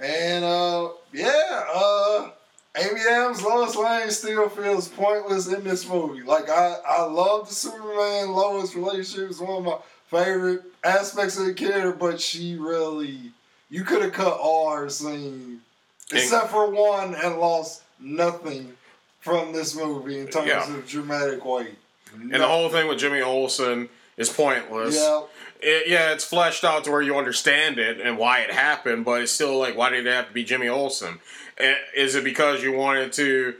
And 0.00 0.44
uh, 0.44 0.88
yeah, 1.12 1.64
uh, 1.74 2.30
Amy 2.76 3.00
Adams, 3.08 3.42
Lois 3.42 3.74
Lane 3.76 4.10
still 4.10 4.48
feels 4.48 4.88
pointless 4.88 5.46
in 5.52 5.64
this 5.64 5.88
movie. 5.88 6.22
Like 6.22 6.48
I, 6.48 6.76
I 6.86 7.02
love 7.04 7.48
the 7.48 7.54
Superman 7.54 8.30
Lois 8.32 8.74
relationship. 8.74 9.30
It's 9.30 9.40
one 9.40 9.58
of 9.58 9.64
my 9.64 9.78
favorite 10.10 10.62
aspects 10.84 11.38
of 11.38 11.46
the 11.46 11.54
character, 11.54 11.92
but 11.92 12.20
she 12.20 12.56
really, 12.56 13.32
you 13.70 13.84
could 13.84 14.02
have 14.02 14.12
cut 14.12 14.38
all 14.38 14.70
her 14.74 14.88
scenes 14.88 15.60
except 16.12 16.50
for 16.50 16.70
one 16.70 17.14
and 17.14 17.38
lost 17.38 17.82
nothing 18.00 18.72
from 19.20 19.52
this 19.52 19.74
movie 19.76 20.20
in 20.20 20.28
terms 20.28 20.48
Yeah. 20.48 20.74
of 20.76 20.86
dramatic 20.86 21.44
weight. 21.44 21.76
And 22.14 22.32
the 22.32 22.46
whole 22.46 22.68
thing 22.70 22.88
with 22.88 22.98
Jimmy 22.98 23.20
Olsen 23.20 23.88
is 24.18 24.28
pointless. 24.28 24.96
yeah, 24.96 25.22
It, 25.60 25.88
yeah, 25.88 26.12
it's 26.12 26.24
fleshed 26.24 26.64
out 26.64 26.84
to 26.84 26.90
where 26.90 27.02
you 27.02 27.16
understand 27.16 27.78
it 27.78 28.00
and 28.00 28.18
why 28.18 28.40
it 28.40 28.50
happened, 28.50 29.04
but 29.04 29.22
it's 29.22 29.32
still 29.32 29.58
like, 29.58 29.76
why 29.76 29.90
did 29.90 30.06
it 30.06 30.12
have 30.12 30.28
to 30.28 30.32
be 30.34 30.44
Jimmy 30.44 30.68
Olsen? 30.68 31.20
Is 31.96 32.14
it 32.14 32.22
because 32.24 32.62
you 32.62 32.72
wanted 32.72 33.12
to 33.14 33.54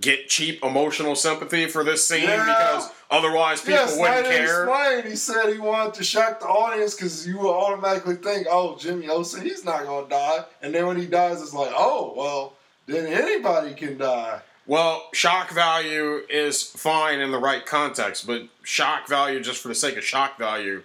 get 0.00 0.28
cheap 0.28 0.62
emotional 0.62 1.14
sympathy 1.16 1.66
for 1.66 1.82
this 1.82 2.06
scene 2.06 2.22
Yeah. 2.24 2.44
because 2.44 2.90
otherwise 3.10 3.60
people 3.60 3.74
yes, 3.74 3.98
wouldn't 3.98 4.26
care? 4.26 4.64
explained. 4.64 5.04
He 5.08 5.16
said 5.16 5.52
he 5.52 5.58
wanted 5.58 5.94
to 5.94 6.04
shock 6.04 6.38
the 6.40 6.46
audience 6.46 6.94
because 6.94 7.26
you 7.26 7.38
will 7.38 7.52
automatically 7.54 8.16
think, 8.16 8.46
"Oh, 8.48 8.76
Jimmy 8.78 9.08
Olsen, 9.08 9.42
he's 9.42 9.64
not 9.64 9.84
gonna 9.84 10.08
die," 10.08 10.44
and 10.62 10.74
then 10.74 10.86
when 10.86 10.96
he 10.98 11.06
dies, 11.06 11.40
it's 11.42 11.54
like, 11.54 11.72
"Oh, 11.74 12.12
well, 12.16 12.52
then 12.86 13.06
anybody 13.06 13.74
can 13.74 13.96
die." 13.98 14.40
Well, 14.66 15.08
shock 15.12 15.50
value 15.50 16.22
is 16.28 16.62
fine 16.62 17.20
in 17.20 17.30
the 17.30 17.38
right 17.38 17.64
context, 17.64 18.26
but 18.26 18.42
shock 18.64 19.08
value 19.08 19.40
just 19.40 19.60
for 19.62 19.68
the 19.68 19.74
sake 19.74 19.96
of 19.96 20.04
shock 20.04 20.38
value 20.38 20.82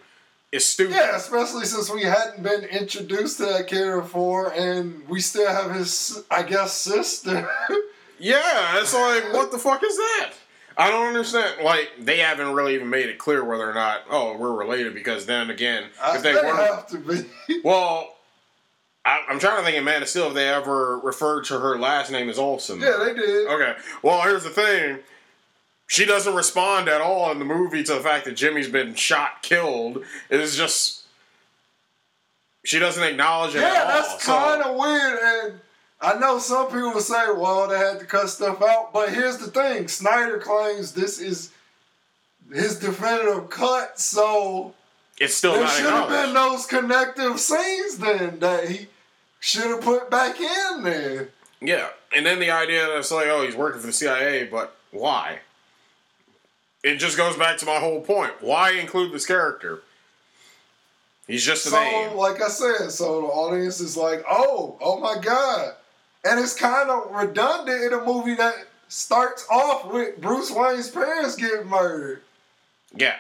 is 0.52 0.66
stupid. 0.66 0.96
Yeah, 0.96 1.16
especially 1.16 1.66
since 1.66 1.90
we 1.90 2.04
hadn't 2.04 2.44
been 2.44 2.64
introduced 2.66 3.38
to 3.38 3.46
that 3.46 3.68
character 3.68 4.02
before, 4.02 4.54
and 4.54 5.08
we 5.10 5.20
still 5.20 5.48
have 5.52 5.72
his, 5.74 6.24
I 6.30 6.44
guess, 6.44 6.74
sister. 6.74 7.50
Yeah, 8.24 8.80
it's 8.80 8.94
like, 8.94 9.34
what 9.34 9.52
the 9.52 9.58
fuck 9.58 9.82
is 9.84 9.98
that? 9.98 10.30
I 10.78 10.92
don't 10.92 11.08
understand. 11.08 11.64
Like, 11.64 11.90
they 12.00 12.20
haven't 12.20 12.54
really 12.54 12.76
even 12.76 12.88
made 12.88 13.10
it 13.10 13.18
clear 13.18 13.44
whether 13.44 13.68
or 13.68 13.74
not, 13.74 14.02
oh, 14.12 14.38
we're 14.38 14.54
related, 14.54 14.94
because 14.94 15.26
then 15.26 15.50
again, 15.50 15.86
I, 16.00 16.18
if 16.18 16.22
they 16.22 16.34
they 16.34 16.40
weren't. 16.42 16.60
have 16.60 16.88
to 16.90 16.98
be. 17.00 17.62
Well, 17.64 18.16
I, 19.04 19.22
I'm 19.30 19.40
trying 19.40 19.58
to 19.58 19.64
think 19.64 19.78
in 19.78 19.84
Man 19.84 20.02
of 20.02 20.08
Steel 20.10 20.28
if 20.28 20.34
they 20.34 20.48
ever 20.48 21.00
referred 21.00 21.46
to 21.46 21.60
her 21.60 21.78
last 21.80 22.12
name 22.12 22.30
as 22.30 22.38
Olsen. 22.38 22.80
yeah, 22.80 22.98
they 23.04 23.14
did. 23.14 23.48
Okay. 23.48 23.76
Well, 24.04 24.22
here's 24.22 24.44
the 24.44 24.50
thing. 24.52 25.00
She 25.88 26.06
doesn't 26.06 26.36
respond 26.36 26.88
at 26.88 27.02
all 27.02 27.32
in 27.32 27.40
the 27.40 27.46
movie 27.46 27.84
to 27.84 27.94
the 27.96 28.00
fact 28.00 28.26
that 28.26 28.34
Jimmy's 28.34 28.70
been 28.70 28.94
shot, 28.96 29.42
killed. 29.42 30.04
It's 30.30 30.56
just 30.56 31.00
she 32.64 32.80
doesn't 32.80 33.04
acknowledge 33.04 33.56
it 33.56 33.62
Yeah, 33.62 33.68
at 33.74 33.82
all. 33.88 33.88
that's 34.02 34.24
So- 34.24 34.32
kind 34.34 34.62
of 34.62 34.76
weird. 34.78 35.20
And 35.22 35.60
I 36.00 36.14
know 36.20 36.38
some 36.40 36.68
people 36.68 36.92
will 36.94 37.02
say, 37.02 37.26
well, 37.36 37.68
they 37.68 37.78
had 37.78 38.00
to 38.00 38.06
cut 38.06 38.30
stuff 38.30 38.62
out. 38.62 38.94
But 38.94 39.10
here's 39.10 39.38
the 39.38 39.48
thing 39.48 39.88
Snyder 39.88 40.38
claims 40.38 40.94
this 40.94 41.20
is 41.20 41.52
his 42.54 42.78
definitive 42.80 43.50
cut. 43.50 44.00
So 44.00 44.74
it's 45.22 45.36
still 45.36 45.54
there 45.54 45.68
should 45.68 45.86
have 45.86 46.10
been 46.10 46.34
those 46.34 46.66
connective 46.66 47.40
scenes 47.40 47.98
then 48.00 48.40
that 48.40 48.68
he 48.68 48.88
should 49.40 49.66
have 49.68 49.82
put 49.82 50.10
back 50.10 50.40
in 50.40 50.84
there. 50.84 51.30
Yeah, 51.62 51.90
and 52.16 52.26
then 52.26 52.40
the 52.40 52.50
idea 52.50 52.88
that 52.88 52.98
it's 52.98 53.12
like, 53.12 53.28
oh, 53.28 53.44
he's 53.44 53.56
working 53.56 53.80
for 53.82 53.88
the 53.88 53.94
CIA, 53.94 54.46
but 54.46 54.76
why? 54.90 55.40
It 56.84 56.98
just 56.98 57.18
goes 57.18 57.38
back 57.38 57.58
to 57.60 57.66
my 57.68 57.76
whole 57.78 58.02
point. 58.02 58.34
Why 58.42 58.72
include 58.72 59.12
this 59.14 59.28
character? 59.28 59.84
He's 61.28 61.46
just 61.46 61.64
So, 61.66 61.80
name. 61.80 62.18
like 62.18 62.42
I 62.42 62.48
said, 62.48 62.90
so 62.90 63.22
the 63.22 63.28
audience 63.28 63.80
is 63.80 63.96
like, 63.96 64.24
oh, 64.28 64.78
oh 64.82 65.00
my 65.00 65.22
God. 65.22 65.76
And 66.26 66.40
it's 66.40 66.56
kind 66.56 66.90
of 66.90 67.12
redundant 67.12 67.84
in 67.84 67.94
a 67.94 68.04
movie 68.04 68.36
that 68.36 68.56
starts 68.88 69.46
off 69.50 69.86
with 69.92 70.20
Bruce 70.20 70.50
Wayne's 70.52 70.90
parents 70.90 71.36
getting 71.36 71.68
murdered. 71.68 72.24
Yeah. 72.96 73.16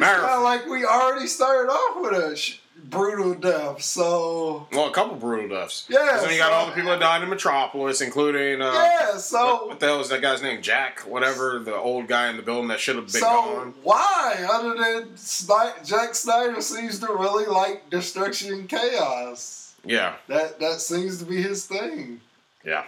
It's 0.00 0.08
Matter 0.08 0.22
of 0.24 0.30
of, 0.38 0.42
like 0.42 0.66
we 0.66 0.84
already 0.84 1.26
started 1.26 1.70
off 1.70 2.00
with 2.00 2.12
a 2.32 2.34
sh- 2.36 2.58
brutal 2.84 3.34
death. 3.34 3.82
So, 3.82 4.66
well, 4.72 4.88
a 4.88 4.92
couple 4.92 5.16
brutal 5.16 5.48
deaths. 5.48 5.84
yeah. 5.90 6.08
'Cause 6.12 6.22
then 6.22 6.32
you 6.32 6.38
got 6.38 6.52
all 6.52 6.66
the 6.66 6.72
people 6.72 6.90
that 6.90 7.00
died 7.00 7.22
in 7.22 7.28
Metropolis, 7.28 8.00
including 8.00 8.62
uh, 8.62 8.72
yeah, 8.72 9.16
so. 9.18 9.66
what 9.66 9.78
the 9.78 9.86
hell 9.86 9.98
was 9.98 10.08
that 10.08 10.22
guy's 10.22 10.40
name? 10.40 10.62
Jack, 10.62 11.00
whatever, 11.00 11.58
the 11.58 11.74
old 11.74 12.06
guy 12.08 12.30
in 12.30 12.36
the 12.38 12.42
building 12.42 12.68
that 12.68 12.80
should 12.80 12.96
have 12.96 13.04
been 13.12 13.20
So 13.20 13.26
gone. 13.26 13.74
why, 13.82 14.46
other 14.50 14.70
than 14.74 15.10
Sni- 15.16 15.86
Jack 15.86 16.14
Snyder 16.14 16.60
seems 16.62 16.98
to 17.00 17.08
really 17.12 17.44
like 17.44 17.90
destruction 17.90 18.54
and 18.54 18.68
chaos. 18.68 19.74
Yeah, 19.84 20.14
That 20.28 20.58
that 20.60 20.80
seems 20.80 21.18
to 21.18 21.24
be 21.26 21.42
his 21.42 21.66
thing. 21.66 22.20
yeah. 22.64 22.84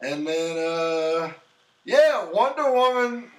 And 0.00 0.26
then, 0.26 0.58
uh, 0.58 1.32
yeah, 1.86 2.28
Wonder 2.32 2.72
Woman 2.72 3.30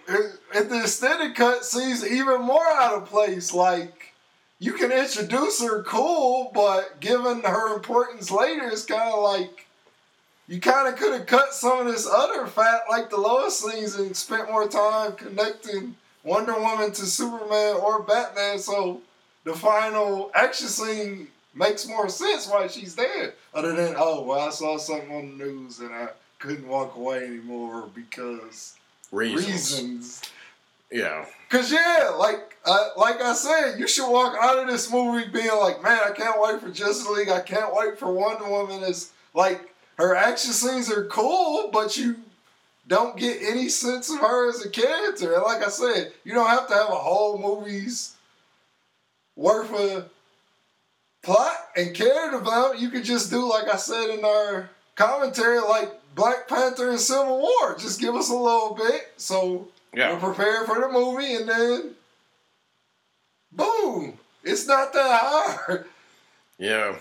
in 0.55 0.69
the 0.69 0.79
extended 0.81 1.35
cut 1.35 1.65
seems 1.65 2.05
even 2.05 2.41
more 2.41 2.65
out 2.65 2.93
of 2.93 3.05
place. 3.05 3.53
Like, 3.53 4.13
you 4.57 4.71
can 4.73 4.91
introduce 4.91 5.61
her 5.61 5.83
cool, 5.83 6.49
but 6.53 7.01
given 7.01 7.41
her 7.41 7.75
importance 7.75 8.31
later, 8.31 8.69
it's 8.69 8.85
kind 8.85 9.13
of 9.13 9.21
like 9.21 9.67
you 10.47 10.61
kind 10.61 10.87
of 10.87 10.97
could 10.97 11.11
have 11.11 11.27
cut 11.27 11.53
some 11.53 11.85
of 11.85 11.87
this 11.87 12.07
other 12.07 12.47
fat, 12.47 12.83
like 12.89 13.09
the 13.09 13.17
Lois 13.17 13.59
scenes, 13.59 13.95
and 13.95 14.15
spent 14.15 14.49
more 14.49 14.67
time 14.67 15.11
connecting 15.11 15.97
Wonder 16.23 16.57
Woman 16.57 16.93
to 16.93 17.05
Superman 17.05 17.75
or 17.75 18.01
Batman. 18.01 18.59
So 18.59 19.01
the 19.43 19.53
final 19.53 20.31
action 20.33 20.69
scene 20.69 21.27
makes 21.53 21.85
more 21.85 22.07
sense 22.07 22.47
why 22.47 22.67
she's 22.67 22.95
there. 22.95 23.33
Other 23.53 23.75
than, 23.75 23.95
oh, 23.97 24.23
well, 24.23 24.47
I 24.47 24.51
saw 24.51 24.77
something 24.77 25.11
on 25.11 25.37
the 25.37 25.43
news 25.43 25.79
and 25.79 25.93
I 25.93 26.07
couldn't 26.39 26.67
walk 26.67 26.95
away 26.95 27.25
anymore 27.25 27.89
because 27.93 28.75
Reasons. 29.11 29.45
reasons. 29.45 30.21
Yeah. 30.91 31.25
Cause 31.49 31.71
yeah, 31.71 32.11
like 32.17 32.57
uh, 32.65 32.89
like 32.97 33.21
I 33.21 33.33
said, 33.33 33.79
you 33.79 33.87
should 33.87 34.09
walk 34.09 34.35
out 34.39 34.59
of 34.59 34.67
this 34.67 34.91
movie 34.91 35.29
being 35.29 35.55
like, 35.59 35.81
man, 35.81 35.99
I 36.05 36.11
can't 36.11 36.41
wait 36.41 36.59
for 36.59 36.69
Justice 36.69 37.07
League. 37.07 37.29
I 37.29 37.39
can't 37.39 37.73
wait 37.73 37.97
for 37.97 38.11
Wonder 38.11 38.49
Woman. 38.49 38.83
Is 38.83 39.11
like 39.33 39.73
her 39.97 40.15
action 40.15 40.51
scenes 40.51 40.91
are 40.91 41.05
cool, 41.05 41.69
but 41.71 41.97
you 41.97 42.17
don't 42.87 43.17
get 43.17 43.41
any 43.41 43.69
sense 43.69 44.09
of 44.09 44.19
her 44.19 44.49
as 44.49 44.65
a 44.65 44.69
character. 44.69 45.33
And 45.33 45.43
like 45.43 45.65
I 45.65 45.69
said, 45.69 46.13
you 46.23 46.33
don't 46.33 46.49
have 46.49 46.67
to 46.67 46.73
have 46.73 46.89
a 46.89 46.95
whole 46.95 47.37
movie's 47.37 48.15
worth 49.35 49.73
of 49.73 50.09
plot 51.21 51.55
and 51.75 51.95
character 51.95 52.39
development. 52.39 52.81
You 52.81 52.89
could 52.89 53.05
just 53.05 53.29
do 53.29 53.49
like 53.49 53.73
I 53.73 53.77
said 53.77 54.09
in 54.09 54.25
our 54.25 54.69
commentary, 54.95 55.59
like 55.59 55.91
Black 56.17 56.47
Panther 56.49 56.89
and 56.89 56.99
Civil 56.99 57.39
War. 57.39 57.75
Just 57.77 58.01
give 58.01 58.13
us 58.15 58.29
a 58.29 58.35
little 58.35 58.73
bit 58.75 59.13
so 59.15 59.69
Yeah. 59.93 60.11
we're 60.13 60.33
prepared 60.33 60.65
for 60.65 60.81
the 60.81 60.89
movie, 60.89 61.35
and 61.35 61.47
then 61.47 61.95
boom! 63.51 64.19
It's 64.43 64.67
not 64.67 64.93
that 64.93 65.21
hard. 65.23 65.85
Yeah. 66.57 66.95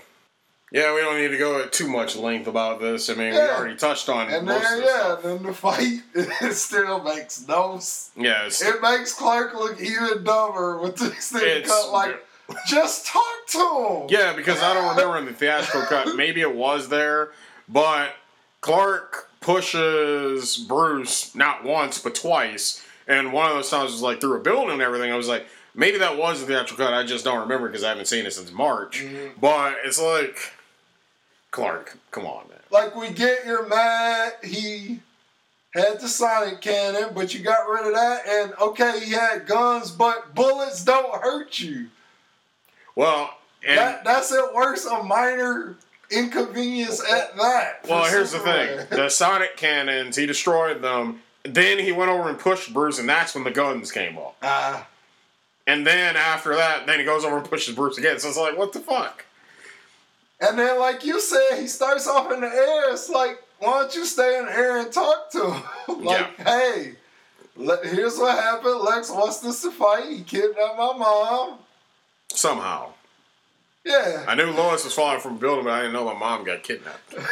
Yeah, 0.73 0.94
we 0.94 1.00
don't 1.00 1.16
need 1.18 1.28
to 1.28 1.38
go 1.38 1.62
at 1.62 1.73
too 1.73 1.88
much 1.88 2.16
length 2.16 2.49
about 2.49 2.80
this. 2.80 3.08
I 3.08 3.14
mean, 3.14 3.32
we 3.32 3.38
already 3.40 3.76
touched 3.76 4.08
on 4.08 4.28
it. 4.28 4.35
And 4.35 4.46
most 4.46 4.62
then 4.64 4.73
of 4.75 4.78
the 4.80 4.85
yeah, 4.85 4.99
stuff. 5.04 5.23
then 5.23 5.42
the 5.44 5.54
fight 5.54 6.00
it 6.14 6.52
still 6.54 7.02
makes 7.04 7.46
no. 7.46 7.76
s- 7.76 8.11
Yeah, 8.16 8.46
It 8.49 8.82
makes 8.82 9.12
Clark 9.14 9.54
look 9.54 9.80
even 9.80 10.25
dumber 10.25 10.78
with 10.78 10.96
this 10.96 11.30
thing 11.30 11.62
cut. 11.64 11.92
Like, 11.92 12.26
just 12.66 13.06
talk 13.06 13.46
to 13.49 13.58
him. 13.58 14.06
yeah, 14.11 14.32
because 14.35 14.61
I 14.61 14.75
don't 14.75 14.90
remember 14.96 15.18
in 15.18 15.26
the 15.26 15.32
theatrical 15.32 15.82
cut. 15.82 16.16
Maybe 16.16 16.40
it 16.40 16.54
was 16.54 16.88
there, 16.88 17.30
but 17.68 18.11
Clark 18.66 19.30
pushes 19.40 20.56
Bruce 20.56 21.37
not 21.37 21.62
once 21.62 22.00
but 22.00 22.16
twice, 22.16 22.85
and 23.06 23.32
one 23.32 23.49
of 23.49 23.54
those 23.54 23.70
times 23.70 23.92
was 23.92 24.02
like 24.02 24.20
through 24.20 24.37
a 24.38 24.40
building 24.40 24.73
and 24.73 24.82
everything. 24.82 25.12
I 25.12 25.16
was 25.16 25.28
like, 25.28 25.46
maybe 25.73 25.99
that 25.99 26.18
was 26.18 26.40
the 26.40 26.46
theatrical 26.46 26.85
cut. 26.85 26.92
I 26.92 27.04
just 27.06 27.25
don't 27.25 27.38
remember 27.38 27.68
because 27.68 27.85
I 27.85 27.90
haven't 27.90 28.08
seen 28.08 28.26
it 28.26 28.32
since 28.32 28.50
March. 28.50 29.04
Mhm. 29.04 29.35
But 29.40 29.76
it's 29.85 30.00
like, 30.02 30.52
Clark, 31.52 31.96
come 32.11 32.26
on, 32.26 32.49
man. 32.49 32.58
Like 32.73 32.96
we 32.96 33.11
get 33.11 33.46
you're 33.46 33.68
mad. 33.68 34.32
He 34.42 34.99
had 35.73 36.00
the 36.00 36.08
sonic 36.08 36.61
cannon, 36.61 37.11
but 37.14 37.35
you 37.35 37.44
got 37.44 37.68
rid 37.68 37.87
of 37.87 37.94
that. 37.94 38.26
And 38.26 38.52
okay, 38.61 38.99
he 39.04 39.12
had 39.12 39.46
guns, 39.46 39.92
but 39.92 40.35
bullets 40.35 40.82
don't 40.82 41.23
hurt 41.23 41.61
you. 41.61 41.87
Well, 42.96 43.32
and 43.64 43.78
that, 43.78 44.04
that's 44.04 44.32
at 44.32 44.52
worst 44.52 44.88
a 44.90 45.04
minor 45.04 45.76
inconvenience 46.11 47.01
at 47.01 47.37
that. 47.37 47.81
Well, 47.89 48.05
here's 48.11 48.33
the 48.33 48.39
thing: 48.41 48.87
the 48.91 49.09
sonic 49.09 49.57
cannons, 49.57 50.17
he 50.17 50.27
destroyed 50.27 50.83
them. 50.83 51.21
Then 51.45 51.79
he 51.79 51.93
went 51.93 52.11
over 52.11 52.29
and 52.29 52.39
pushed 52.39 52.73
Bruce, 52.75 52.99
and 52.99 53.09
that's 53.09 53.35
when 53.35 53.45
the 53.45 53.51
guns 53.53 53.93
came 53.93 54.19
up. 54.19 54.37
Ah, 54.43 54.87
And 55.67 55.87
then 55.87 56.17
after 56.17 56.57
that, 56.57 56.87
then 56.87 56.99
he 56.99 57.05
goes 57.05 57.25
over 57.25 57.39
and 57.39 57.49
pushes 57.49 57.75
Bruce 57.75 57.99
again. 57.99 58.19
So 58.19 58.29
it's 58.29 58.37
like, 58.37 58.59
what 58.59 58.73
the 58.73 58.81
fuck? 58.81 59.25
and 60.41 60.59
then, 60.59 60.79
like 60.79 61.05
you 61.05 61.19
said, 61.21 61.59
he 61.61 61.67
starts 61.67 62.07
off 62.07 62.31
in 62.33 62.41
the 62.41 62.47
air. 62.49 62.91
It's 62.93 63.09
like, 63.09 63.43
why 63.61 63.81
don't 63.81 63.95
you 63.95 64.05
stay 64.05 64.39
in 64.39 64.45
the 64.47 64.53
air 64.53 64.79
and 64.81 64.93
talk 64.93 65.31
to 65.33 65.51
him? 65.53 65.63
like, 66.05 66.37
hey, 66.39 66.93
le- 67.57 67.87
here's 67.87 68.19
what 68.19 68.37
happened. 68.39 68.81
Lex 68.81 69.09
wants 69.11 69.43
us 69.45 69.63
to 69.63 69.71
fight. 69.71 70.05
He 70.11 70.23
kidnapped 70.23 70.77
my 70.77 70.93
mom. 70.99 71.59
Somehow, 72.33 72.91
Yeah. 73.87 74.25
I 74.26 74.35
knew 74.35 74.50
Lois 74.50 74.85
was 74.85 74.93
falling 74.93 75.21
from 75.21 75.37
a 75.37 75.38
building, 75.38 75.64
but 75.64 75.73
I 75.75 75.78
didn't 75.83 75.93
know 75.95 76.05
my 76.05 76.19
mom 76.19 76.45
got 76.45 76.62
kidnapped. 76.62 77.14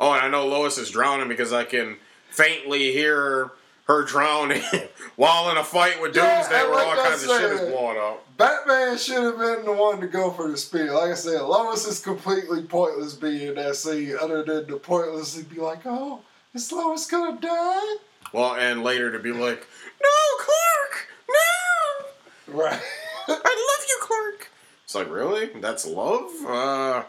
Oh, 0.00 0.12
and 0.12 0.22
I 0.22 0.28
know 0.28 0.46
Lois 0.46 0.78
is 0.78 0.90
drowning 0.92 1.26
because 1.26 1.52
I 1.52 1.64
can 1.64 1.96
faintly 2.30 2.92
hear 2.92 3.50
her 3.88 4.04
drowning 4.04 4.62
while 5.16 5.50
in 5.50 5.56
a 5.56 5.64
fight 5.64 6.00
with 6.00 6.14
Yeah, 6.14 6.36
Doomsday 6.36 6.62
where 6.62 6.74
like 6.74 6.86
all 6.86 6.92
I 7.04 7.08
kinds 7.08 7.24
of 7.24 7.30
shit 7.30 7.50
is 7.50 7.58
said- 7.58 7.72
blowing 7.72 7.98
up. 7.98 8.24
Batman 8.36 8.96
should 8.96 9.24
have 9.24 9.38
been 9.38 9.64
the 9.64 9.72
one 9.72 10.00
to 10.00 10.06
go 10.06 10.30
for 10.30 10.48
the 10.48 10.56
speed. 10.56 10.90
Like 10.90 11.10
I 11.10 11.14
said, 11.14 11.40
Lois 11.42 11.84
is 11.84 11.98
completely 11.98 12.62
pointless 12.62 13.14
being 13.14 13.48
in 13.48 13.54
that 13.56 13.74
scene, 13.74 14.14
other 14.20 14.44
than 14.44 14.68
to 14.68 14.76
pointlessly 14.76 15.42
be 15.42 15.56
like, 15.60 15.80
"Oh, 15.84 16.20
is 16.54 16.70
Lois 16.70 17.04
gonna 17.06 17.40
die?" 17.40 17.96
Well, 18.32 18.54
and 18.54 18.84
later 18.84 19.10
to 19.10 19.18
be 19.18 19.32
like, 19.32 19.66
no, 20.00 20.44
Clark, 20.44 21.08
no, 21.28 22.54
Right. 22.62 22.80
I 23.26 23.32
love 23.32 23.86
you, 23.88 23.98
Clark. 24.02 24.50
It's 24.88 24.94
like, 24.94 25.10
really? 25.10 25.50
That's 25.60 25.84
love? 25.84 26.30
Uh, 26.46 27.02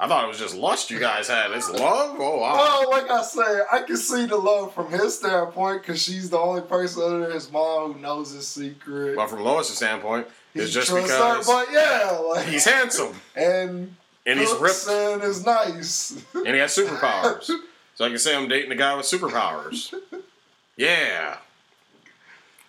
I 0.00 0.08
thought 0.08 0.24
it 0.24 0.26
was 0.26 0.40
just 0.40 0.56
lust 0.56 0.90
you 0.90 0.98
guys 0.98 1.28
had. 1.28 1.52
It's 1.52 1.70
love? 1.70 2.16
Oh, 2.18 2.38
wow. 2.38 2.56
well, 2.56 2.90
like 2.90 3.08
I 3.08 3.22
said, 3.22 3.66
I 3.70 3.82
can 3.82 3.96
see 3.96 4.26
the 4.26 4.36
love 4.36 4.74
from 4.74 4.90
his 4.90 5.16
standpoint 5.18 5.82
because 5.82 6.02
she's 6.02 6.30
the 6.30 6.38
only 6.38 6.62
person 6.62 7.04
other 7.04 7.20
than 7.20 7.30
his 7.30 7.52
mom 7.52 7.92
who 7.92 8.00
knows 8.00 8.32
his 8.32 8.48
secret. 8.48 9.14
But 9.14 9.28
from 9.28 9.42
Lois's 9.44 9.76
standpoint, 9.76 10.26
it's 10.56 10.66
He 10.66 10.72
just 10.72 10.92
because 10.92 11.08
her, 11.08 11.44
but 11.44 11.72
yeah, 11.72 12.18
like 12.18 12.48
he's 12.48 12.64
handsome 12.64 13.14
and 13.36 13.94
and 14.26 14.40
he's 14.40 14.52
ripped 14.56 14.88
and 14.88 15.22
is 15.22 15.46
nice. 15.46 16.20
and 16.34 16.48
he 16.48 16.58
has 16.58 16.76
superpowers. 16.76 17.48
So 17.94 18.04
I 18.04 18.08
can 18.08 18.18
say 18.18 18.34
I'm 18.34 18.48
dating 18.48 18.72
a 18.72 18.74
guy 18.74 18.96
with 18.96 19.06
superpowers. 19.06 19.94
Yeah. 20.76 21.36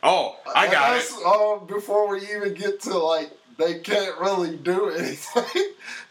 Oh, 0.04 0.38
I 0.56 0.72
got 0.72 0.98
it. 0.98 1.12
Uh, 1.26 1.66
before 1.66 2.08
we 2.08 2.22
even 2.22 2.54
get 2.54 2.80
to 2.82 2.96
like, 2.96 3.32
they 3.58 3.80
can't 3.80 4.20
really 4.20 4.56
do 4.58 4.90
anything. 4.90 5.44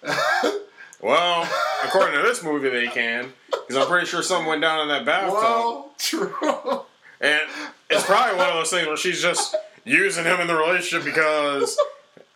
Well, 1.02 1.46
according 1.84 2.16
to 2.16 2.22
this 2.22 2.42
movie, 2.42 2.70
they 2.70 2.86
can. 2.86 3.30
Because 3.50 3.76
I'm 3.76 3.88
pretty 3.88 4.06
sure 4.06 4.22
something 4.22 4.48
went 4.48 4.62
down 4.62 4.80
in 4.80 4.88
that 4.88 5.04
bathtub. 5.04 5.34
well, 5.34 5.92
true. 5.98 6.80
And 7.20 7.42
it's 7.90 8.04
probably 8.06 8.38
one 8.38 8.48
of 8.48 8.54
those 8.54 8.70
things 8.70 8.86
where 8.86 8.96
she's 8.96 9.20
just 9.20 9.54
using 9.84 10.24
him 10.24 10.40
in 10.40 10.46
the 10.46 10.54
relationship 10.54 11.04
because 11.04 11.78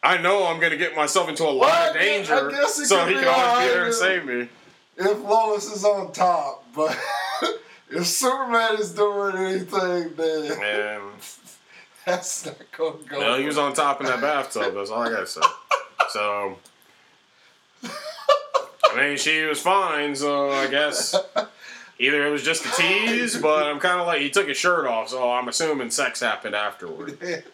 I 0.03 0.19
know 0.19 0.47
I'm 0.47 0.61
going 0.61 0.73
to 0.73 0.77
get 0.77 0.95
myself 0.95 1.31
into 1.31 1.45
a 1.45 1.49
lot 1.49 1.61
Well, 1.71 1.89
of 1.89 1.95
danger. 1.95 2.35
I 2.35 2.51
guess 2.51 2.79
it 2.79 2.87
So 2.87 3.07
he 3.07 3.15
can 3.15 3.25
always 3.27 3.67
be 3.69 3.73
there 3.75 3.85
and 3.87 3.95
save 3.95 4.27
me. 4.27 4.49
if 4.99 5.19
Lois 5.19 5.65
is 5.73 5.83
on 5.87 6.13
top, 6.13 6.67
but 6.75 6.95
if 7.91 8.07
Superman 8.07 8.75
is 8.79 8.91
doing 8.93 9.35
anything, 9.37 10.15
then 10.15 10.53
And 10.63 11.03
that's 12.09 12.47
not 12.47 12.57
gonna 12.77 12.97
go. 13.09 13.19
well, 13.19 13.39
he 13.39 13.45
was 13.47 13.59
on 13.59 13.75
top 13.75 14.01
in 14.01 14.07
that 14.07 14.21
bathtub. 14.21 14.75
That's 14.75 14.91
all 14.91 15.03
I 15.03 15.11
got 15.11 15.21
to 15.21 15.27
say. 15.27 15.41
So. 16.11 16.59
I 17.85 18.97
mean, 18.97 19.19
she 19.19 19.43
was 19.43 19.61
fine, 19.61 20.17
so 20.17 20.51
I 20.51 20.67
guess 20.67 21.15
either 21.99 22.27
it 22.27 22.31
was 22.31 22.43
just 22.43 22.65
a 22.65 22.71
tease, 22.81 23.37
but 23.37 23.65
I'm 23.67 23.79
kind 23.81 24.01
of 24.01 24.07
like, 24.07 24.23
he 24.23 24.31
took 24.31 24.49
his 24.49 24.57
shirt 24.57 24.87
off, 24.87 25.11
so 25.11 25.31
I'm 25.31 25.47
assuming 25.49 25.91
sex 25.91 26.21
happened 26.21 26.55
afterward. 26.55 27.19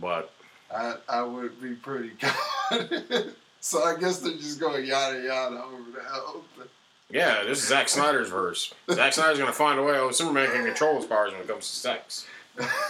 But 0.00 0.32
I, 0.74 0.94
I 1.06 1.22
would 1.22 1.60
be 1.60 1.74
pretty 1.74 2.10
confident. 2.20 3.36
so 3.60 3.84
I 3.84 3.94
guess 4.00 4.20
they're 4.20 4.32
just 4.32 4.58
going 4.58 4.86
yada 4.86 5.20
yada 5.20 5.62
over 5.62 5.90
the 5.92 6.00
thing. 6.56 6.68
Yeah, 7.10 7.42
this 7.42 7.58
is 7.62 7.68
Zack 7.68 7.90
Snyder's 7.90 8.30
verse. 8.30 8.72
Zack 8.90 9.12
Snyder's 9.12 9.38
gonna 9.38 9.52
find 9.52 9.78
a 9.78 9.82
way. 9.82 9.98
Oh, 9.98 10.10
Superman 10.12 10.50
can 10.50 10.64
control 10.64 10.96
his 10.96 11.04
powers 11.04 11.32
when 11.32 11.42
it 11.42 11.46
comes 11.46 11.68
to 11.68 11.76
sex. 11.76 12.26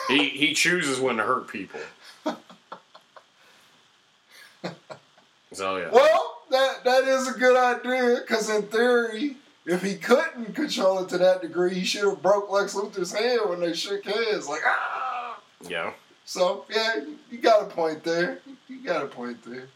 He 0.09 0.29
he 0.31 0.53
chooses 0.55 1.01
when 1.01 1.17
to 1.17 1.23
hurt 1.23 1.49
people. 1.49 1.81
So 5.53 5.77
yeah, 5.77 5.91
Well, 5.91 6.43
that 6.51 6.85
that 6.85 7.05
is 7.05 7.29
a 7.29 7.39
good 7.39 7.57
idea 7.57 8.21
because 8.21 8.49
in 8.49 8.63
theory, 8.63 9.37
if 9.67 9.83
he 9.83 9.97
couldn't 9.97 10.55
control 10.55 11.01
it 11.01 11.09
to 11.11 11.19
that 11.19 11.43
degree, 11.43 11.75
he 11.75 11.85
should 11.85 12.05
have 12.05 12.23
broke 12.23 12.51
Lex 12.51 12.75
Luthor's 12.75 13.13
hand 13.13 13.43
when 13.49 13.61
they 13.61 13.75
shook 13.75 14.05
hands. 14.05 14.49
Like 14.49 14.63
ah. 14.65 15.39
yeah. 15.69 15.93
So 16.25 16.65
yeah, 16.71 17.05
you 17.31 17.39
got 17.39 17.63
a 17.63 17.67
point 17.67 18.03
there. 18.03 18.39
You 18.69 18.83
got 18.83 19.05
a 19.05 19.09
point 19.09 19.43
there. 19.45 19.69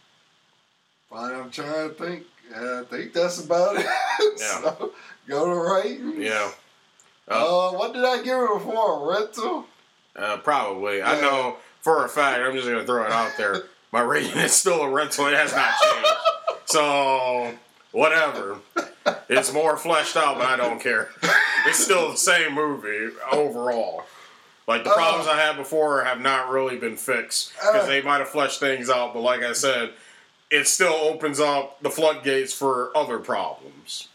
But 1.10 1.34
I'm 1.34 1.50
trying 1.50 1.90
to 1.90 1.94
think. 1.94 2.24
Yeah, 2.50 2.82
I 2.82 2.84
think 2.84 3.12
that's 3.12 3.44
about 3.44 3.76
it. 3.76 3.86
Yeah. 4.38 4.60
so 4.60 4.92
go 5.28 5.46
to 5.46 5.54
right. 5.54 5.98
Yeah. 6.16 6.50
Uh, 7.28 7.68
Uh, 7.68 7.72
what 7.72 7.92
did 7.92 8.04
I 8.04 8.22
give 8.22 8.38
it? 8.38 8.50
A 8.50 9.10
rental? 9.10 9.66
Uh, 10.16 10.36
probably. 10.38 11.02
I 11.02 11.20
know 11.20 11.56
for 11.82 12.04
a 12.04 12.08
fact. 12.08 12.40
I'm 12.40 12.54
just 12.54 12.66
gonna 12.68 12.84
throw 12.84 13.04
it 13.04 13.12
out 13.12 13.32
there. 13.36 13.62
My 13.92 14.00
rating 14.00 14.36
is 14.38 14.52
still 14.52 14.82
a 14.82 14.90
rental. 14.90 15.26
It 15.26 15.34
has 15.34 15.54
not 15.54 15.70
changed. 15.82 16.08
So 16.66 17.54
whatever. 17.92 18.58
It's 19.28 19.52
more 19.52 19.76
fleshed 19.76 20.16
out, 20.16 20.36
but 20.38 20.46
I 20.46 20.56
don't 20.56 20.80
care. 20.80 21.10
It's 21.68 21.82
still 21.82 22.12
the 22.12 22.16
same 22.16 22.54
movie 22.54 23.12
overall. 23.32 24.04
Like 24.68 24.84
the 24.84 24.90
Uh. 24.90 24.94
problems 24.94 25.26
I 25.26 25.36
had 25.36 25.56
before 25.56 26.04
have 26.04 26.20
not 26.20 26.48
really 26.50 26.76
been 26.76 26.96
fixed 26.96 27.52
because 27.54 27.82
Uh. 27.84 27.86
they 27.86 28.02
might 28.02 28.18
have 28.18 28.28
fleshed 28.28 28.60
things 28.60 28.88
out, 28.88 29.12
but 29.14 29.20
like 29.22 29.42
I 29.42 29.52
said, 29.52 29.90
it 30.48 30.68
still 30.68 30.92
opens 30.94 31.40
up 31.40 31.82
the 31.82 31.90
floodgates 31.90 32.52
for 32.52 32.96
other 32.96 33.18
problems. 33.18 34.06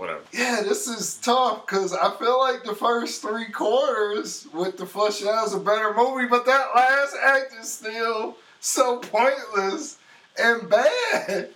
Whatever. 0.00 0.22
Yeah, 0.32 0.62
this 0.62 0.88
is 0.88 1.16
tough 1.16 1.66
because 1.66 1.92
I 1.92 2.10
feel 2.16 2.38
like 2.38 2.64
the 2.64 2.74
first 2.74 3.20
three 3.20 3.50
quarters 3.50 4.46
with 4.54 4.78
the 4.78 4.86
flushing 4.86 5.28
out 5.28 5.46
is 5.46 5.52
a 5.52 5.60
better 5.60 5.92
movie, 5.94 6.26
but 6.26 6.46
that 6.46 6.68
last 6.74 7.14
act 7.22 7.52
is 7.60 7.70
still 7.70 8.36
so 8.60 8.96
pointless 8.96 9.98
and 10.38 10.70
bad. 10.70 11.50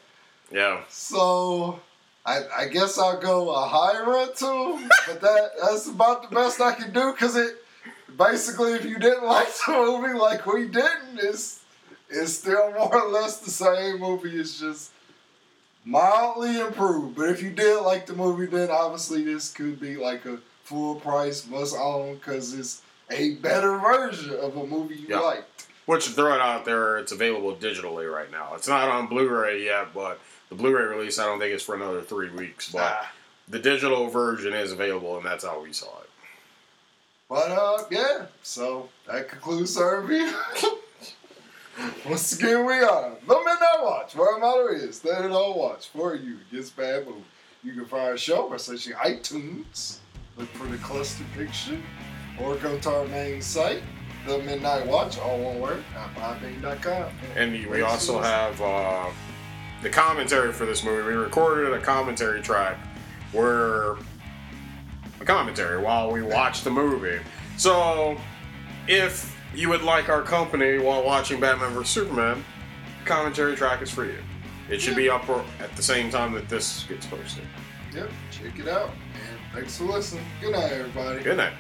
Yeah. 0.53 0.83
So 0.91 1.81
I, 2.27 2.43
I 2.55 2.69
guess 2.69 2.99
I'll 2.99 3.19
go 3.19 3.49
a 3.49 3.67
high 3.67 3.99
rental, 4.07 4.79
but 5.07 5.23
that 5.23 5.53
that's 5.63 5.89
about 5.89 6.29
the 6.29 6.35
best 6.35 6.61
I 6.61 6.75
can 6.75 6.93
do 6.93 7.13
because 7.13 7.37
it 7.37 7.57
basically 8.19 8.75
if 8.75 8.85
you 8.85 8.99
didn't 8.99 9.25
like 9.25 9.49
the 9.67 9.73
movie 9.73 10.19
like 10.19 10.45
we 10.45 10.69
didn't, 10.69 11.19
it's 11.19 11.61
it's 12.11 12.35
still 12.35 12.73
more 12.73 12.95
or 12.95 13.11
less 13.11 13.39
the 13.39 13.51
same 13.51 14.01
movie. 14.01 14.39
It's 14.39 14.61
just 14.61 14.91
mildly 15.85 16.59
improved. 16.61 17.17
But 17.17 17.29
if 17.31 17.43
you 17.43 17.51
did 17.51 17.81
like 17.81 18.07
the 18.07 18.15
movie, 18.15 18.47
then 18.47 18.71
obviously 18.71 19.23
this 19.25 19.53
could 19.53 19.81
be 19.81 19.97
like 19.97 20.25
a 20.27 20.39
full 20.65 20.97
price 20.97 21.47
must 21.47 21.77
own 21.77 22.15
because 22.15 22.55
it's 22.59 22.83
a 23.11 23.35
better 23.37 23.79
version 23.79 24.35
of 24.39 24.57
a 24.57 24.67
movie 24.67 24.97
you 24.97 25.07
Yeah. 25.09 25.21
liked. 25.21 25.67
Which 25.87 26.07
throw 26.09 26.35
it 26.35 26.41
out 26.41 26.65
there, 26.65 26.97
it's 26.97 27.13
available 27.13 27.55
digitally 27.57 28.11
right 28.11 28.31
now. 28.33 28.53
It's 28.55 28.67
not 28.69 28.89
on 28.89 29.07
Blu-ray 29.07 29.63
yet, 29.65 29.93
but 29.93 30.19
the 30.49 30.55
Blu-ray 30.55 30.85
release 30.85 31.19
I 31.19 31.27
don't 31.27 31.39
think 31.39 31.55
is 31.55 31.63
for 31.63 31.75
another 31.75 32.01
three 32.01 32.31
weeks. 32.31 32.73
But 32.73 32.81
Ah. 33.03 33.13
the 33.49 33.59
digital 33.59 34.09
version 34.09 34.55
is 34.55 34.73
available, 34.73 35.19
and 35.19 35.27
that's 35.27 35.45
how 35.45 35.61
we 35.61 35.75
saw 35.75 35.99
it. 36.01 36.09
But 37.29 37.51
uh, 37.51 37.85
yeah. 37.91 38.27
So 38.43 38.89
that 39.07 39.29
concludes 39.29 39.77
our 39.77 40.01
review. 40.01 40.33
Once 42.07 42.39
again, 42.39 42.65
we 42.65 42.75
are 42.75 43.11
the 43.27 43.35
Midnight 43.35 43.83
Watch. 43.83 44.15
Where 44.15 44.33
our 44.33 44.39
motto 44.39 44.69
is 44.69 45.01
that 45.01 45.25
it 45.25 45.31
all 45.31 45.59
watch 45.59 45.89
for 45.89 46.15
you 46.15 46.39
against 46.51 46.77
bad 46.77 47.07
movie. 47.07 47.25
You 47.63 47.73
can 47.73 47.87
find 47.87 48.09
our 48.11 48.17
show 48.17 48.49
by 48.49 48.59
searching 48.59 48.93
iTunes, 48.95 49.99
look 50.37 50.49
for 50.51 50.67
the 50.67 50.77
cluster 50.79 51.25
picture, 51.37 51.81
or 52.41 52.57
go 52.57 52.79
to 52.79 52.91
our 52.91 53.07
main 53.07 53.41
site, 53.41 53.83
the 54.27 54.39
Midnight 54.39 54.87
Watch, 54.87 55.19
all 55.19 55.39
one 55.39 55.61
word, 55.61 55.83
at 55.97 56.15
podbean.com. 56.15 57.13
And 57.37 57.53
we 57.69 57.83
also 57.83 58.21
have 58.21 58.61
uh, 58.61 59.11
the 59.83 59.91
commentary 59.91 60.53
for 60.53 60.67
this 60.67 60.85
movie. 60.85 61.09
We 61.09 61.15
recorded 61.15 61.73
a 61.73 61.81
commentary 61.81 62.43
track 62.43 62.79
where 63.33 63.97
a 65.21 65.25
commentary 65.25 65.83
while 65.83 66.11
we 66.13 66.23
watch 66.23 66.63
the 66.63 66.71
movie. 66.71 67.19
So 67.57 68.19
if 68.87 69.34
you 69.55 69.69
would 69.69 69.83
like 69.83 70.09
our 70.09 70.23
company 70.23 70.79
while 70.79 71.05
watching 71.05 71.41
Batman 71.41 71.73
vs 71.73 71.89
Superman, 71.91 72.45
the 73.01 73.07
commentary 73.07 73.57
track 73.57 73.83
is 73.83 73.91
for 73.91 74.05
you. 74.05 74.19
It 74.71 74.81
should 74.81 74.97
be 74.97 75.11
up 75.11 75.29
at 75.61 75.75
the 75.77 75.83
same 75.83 76.11
time 76.11 76.33
that 76.33 76.49
this 76.49 76.85
gets 76.85 77.07
posted. 77.07 77.45
Yep, 77.95 78.11
check 78.31 78.59
it 78.59 78.69
out. 78.69 78.91
And 78.91 79.39
thanks 79.53 79.77
for 79.77 79.85
listening. 79.85 80.25
Good 80.41 80.53
night, 80.53 80.73
everybody. 80.73 81.23
Good 81.23 81.37
night. 81.37 81.53